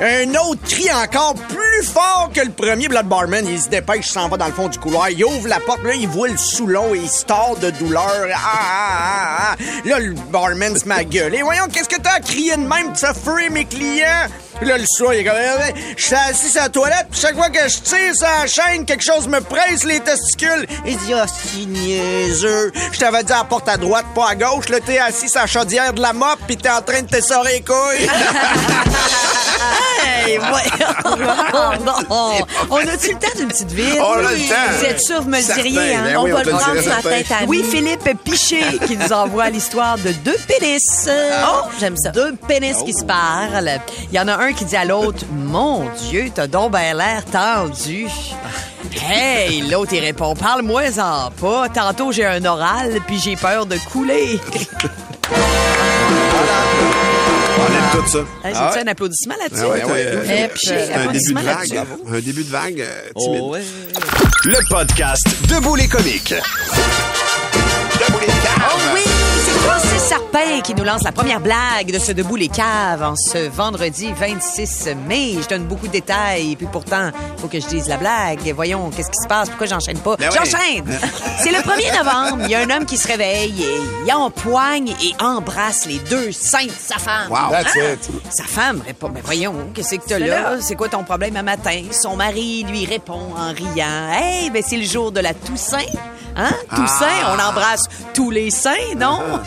[0.00, 2.86] un autre cri encore plus fort que le premier.
[2.86, 5.10] Puis là, barman, il se dépêche, il s'en va dans le fond du couloir.
[5.10, 7.24] Il ouvre la porte, là, il voit le sous-long et il se
[7.60, 8.26] de douleur.
[8.34, 9.56] Ah, ah, ah, ah.
[9.84, 11.42] Là, le barman se met à gueuler.
[11.42, 12.92] Voyons, qu'est-ce que t'as crié de même?
[12.98, 13.14] Tu as
[13.50, 14.28] mes clients?
[14.58, 17.20] Puis là, le soir, il est comme, Eh, je suis assis sur la toilette, puis
[17.20, 20.66] chaque fois que je tire sur la chaîne, quelque chose me presse les testicules.
[20.86, 22.72] Il dit, ah, c'est niaiseux.
[22.92, 24.68] Je t'avais dit à la porte à droite, pas à gauche.
[24.68, 27.54] Là, t'es assis sur la chaudière de la mop, puis t'es en train de t'essorer
[27.54, 28.08] les couilles.
[30.04, 30.38] Hey.
[30.38, 30.46] Bon,
[32.70, 34.00] on a-tu le temps d'une petite ville?
[34.00, 34.54] On a le temps.
[34.78, 36.02] Vous êtes sûr, vous me le diriez, hein?
[36.04, 37.46] Ben oui, on te le dirait certain.
[37.46, 41.08] Oui, Philippe Piché qui nous envoie l'histoire de deux pénis.
[41.08, 42.10] Oh, j'aime ça.
[42.10, 43.80] Deux pénis qui se parlent.
[44.10, 47.24] Il y en a un qui dit à l'autre, Mon Dieu, t'as donc ben l'air
[47.24, 48.06] tendu.
[49.02, 51.68] Hey, l'autre, il répond, parle-moi-en pas.
[51.68, 54.38] Tantôt, j'ai un oral, puis j'ai peur de couler.
[57.56, 58.18] On aime tout ça.
[58.18, 58.84] Hey, Ah J'ai-tu ouais?
[58.84, 59.62] un applaudissement là-dessus?
[59.64, 61.56] Ah ouais, ouais, Piché, C'est un début de applaudissement vague.
[61.72, 61.76] là-dessus.
[62.12, 63.40] Un début de vague euh, timide.
[63.42, 63.62] Oh, ouais.
[64.44, 66.34] Le podcast Debout les comiques.
[66.34, 68.70] Debout les caves.
[68.70, 69.02] Oh oui,
[69.44, 70.12] c'est Francis
[70.64, 74.88] Qui nous lance la première blague de ce Debout les caves en ce vendredi 26
[75.06, 75.36] mai.
[75.40, 78.40] Je donne beaucoup de détails, puis pourtant, il faut que je dise la blague.
[78.52, 79.48] Voyons, qu'est-ce qui se passe?
[79.48, 80.16] Pourquoi j'enchaîne pas?
[80.16, 80.36] Ben oui.
[80.36, 80.84] J'enchaîne!
[81.38, 82.42] c'est le 1er novembre.
[82.46, 86.32] Il y a un homme qui se réveille et il empoigne et embrasse les deux
[86.32, 87.30] seins de sa femme.
[87.30, 87.50] Wow.
[87.52, 87.92] That's Hein?
[87.94, 88.10] it.
[88.30, 90.56] Sa femme répond, mais voyons, qu'est-ce que t'as là?
[90.60, 91.80] C'est quoi ton problème un matin?
[91.92, 95.78] Son mari lui répond en riant, hey, ben c'est le jour de la Toussaint.
[96.36, 96.50] Hein?
[96.74, 99.20] Toussaint, on embrasse tous les seins, non?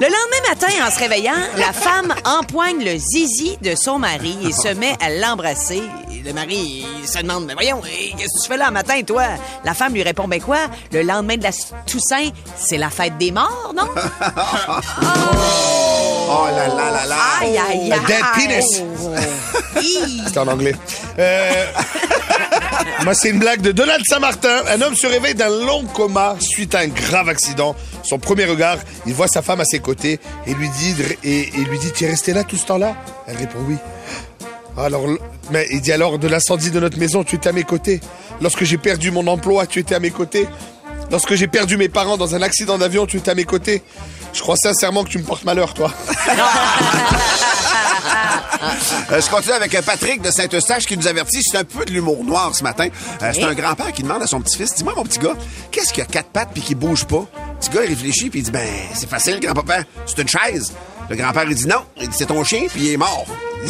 [0.00, 4.52] Le lendemain matin, en se réveillant, la femme empoigne le zizi de son mari et
[4.52, 5.82] se met à l'embrasser.
[6.24, 9.24] Le mari il se demande, mais voyons, qu'est-ce que tu fais là le matin, toi?
[9.64, 10.66] La femme lui répond, ben quoi?
[10.92, 11.52] Le lendemain de la
[11.86, 13.88] Toussaint, c'est la fête des morts, non?
[15.04, 15.91] Oh
[16.54, 17.16] là là là là.
[17.40, 18.00] Aïe, aïe, A aïe.
[18.06, 18.82] dead penis.
[20.26, 20.74] C'est en anglais.
[21.18, 21.66] Euh,
[23.04, 24.62] moi, c'est une blague de Donald Saint-Martin.
[24.68, 27.74] Un homme se réveille d'un long coma suite à un grave accident.
[28.02, 31.64] Son premier regard, il voit sa femme à ses côtés et lui dit, et, et
[31.64, 32.94] lui dit, tu es resté là tout ce temps-là?
[33.26, 33.76] Elle répond oui.
[34.78, 35.02] Alors,
[35.50, 38.00] mais il dit alors de l'incendie de notre maison, tu étais à mes côtés.
[38.40, 40.48] Lorsque j'ai perdu mon emploi, tu étais à mes côtés.
[41.10, 43.82] Lorsque j'ai perdu mes parents dans un accident d'avion, tu étais à mes côtés.
[44.32, 45.92] Je crois sincèrement que tu me portes malheur, toi.
[49.10, 51.42] Euh, je continue avec euh, Patrick de Saint-Eustache qui nous avertit.
[51.42, 52.86] C'est un peu de l'humour noir ce matin.
[53.22, 55.34] Euh, c'est un grand-père qui demande à son petit-fils Dis-moi, mon petit gars,
[55.70, 57.26] qu'est-ce qui a quatre pattes puis qui bouge pas?
[57.36, 59.80] Le petit gars, il réfléchit puis il dit Ben, c'est facile, grand-papa.
[60.06, 60.72] C'est une chaise.
[61.10, 61.84] Le grand-père, il dit Non.
[62.00, 63.26] Il dit C'est ton chien puis il est mort.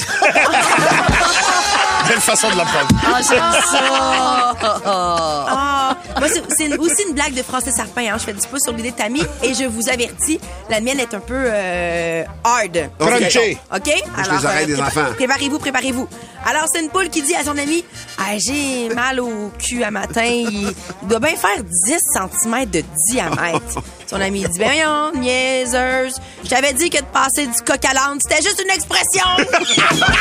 [2.09, 2.89] Belle façon de l'apprendre.
[3.07, 4.55] Ah, j'aime ça.
[4.85, 8.13] Ah, moi, c'est aussi une blague de Francis Sarpin.
[8.13, 8.17] Hein.
[8.19, 10.41] Je fais du pouce sur l'idée de Tammy et je vous avertis,
[10.71, 12.91] la mienne est un peu euh, hard.
[12.99, 13.59] Crunchy.
[13.75, 13.87] OK?
[13.87, 15.13] les oreilles des prépa- enfants.
[15.17, 16.09] Préparez-vous, préparez-vous.
[16.45, 17.85] Alors, c'est une poule qui dit à son ami
[18.19, 20.25] ah, J'ai mal au cul à matin.
[20.25, 20.73] Il,
[21.05, 21.99] doit bien faire 10
[22.43, 23.81] cm de diamètre.
[24.07, 26.17] Son ami dit Ben voyons, niaiseuse.
[26.45, 29.25] Je t'avais dit que de passer du coq à l'âne, c'était juste une expression.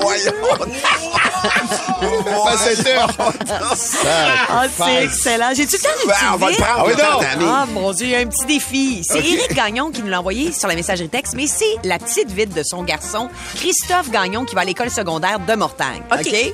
[0.00, 0.32] Voyons.
[2.44, 3.01] Pas 7 heures.
[4.06, 5.50] Ah, c'est excellent.
[5.54, 7.18] J'ai-tu le temps d'une Ben, on va le prendre, Ah oui, le temps, non.
[7.20, 7.44] Tammy.
[7.46, 9.02] Ah, mon Dieu, il y a un petit défi.
[9.08, 12.30] C'est Éric Gagnon qui nous l'a envoyé sur la messagerie texte, mais c'est la petite
[12.30, 16.02] vite de son garçon, Christophe Gagnon, qui va à l'école secondaire de Mortagne.
[16.10, 16.20] OK?
[16.20, 16.52] OK?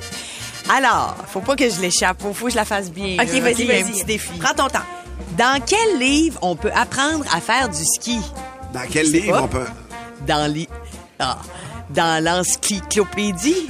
[0.75, 2.21] Alors, faut pas que je l'échappe.
[2.21, 3.17] Faut, faut que je la fasse bien.
[3.19, 4.29] OK, vas-y, Il y a un petit défi.
[4.39, 4.85] Prends ton temps.
[5.37, 8.19] Dans quel livre on peut apprendre à faire du ski?
[8.73, 9.41] Dans quel livre pas.
[9.43, 9.65] on peut.
[10.27, 10.67] Dans li...
[11.17, 11.37] Ah,
[11.89, 13.69] dans l'encyclopédie?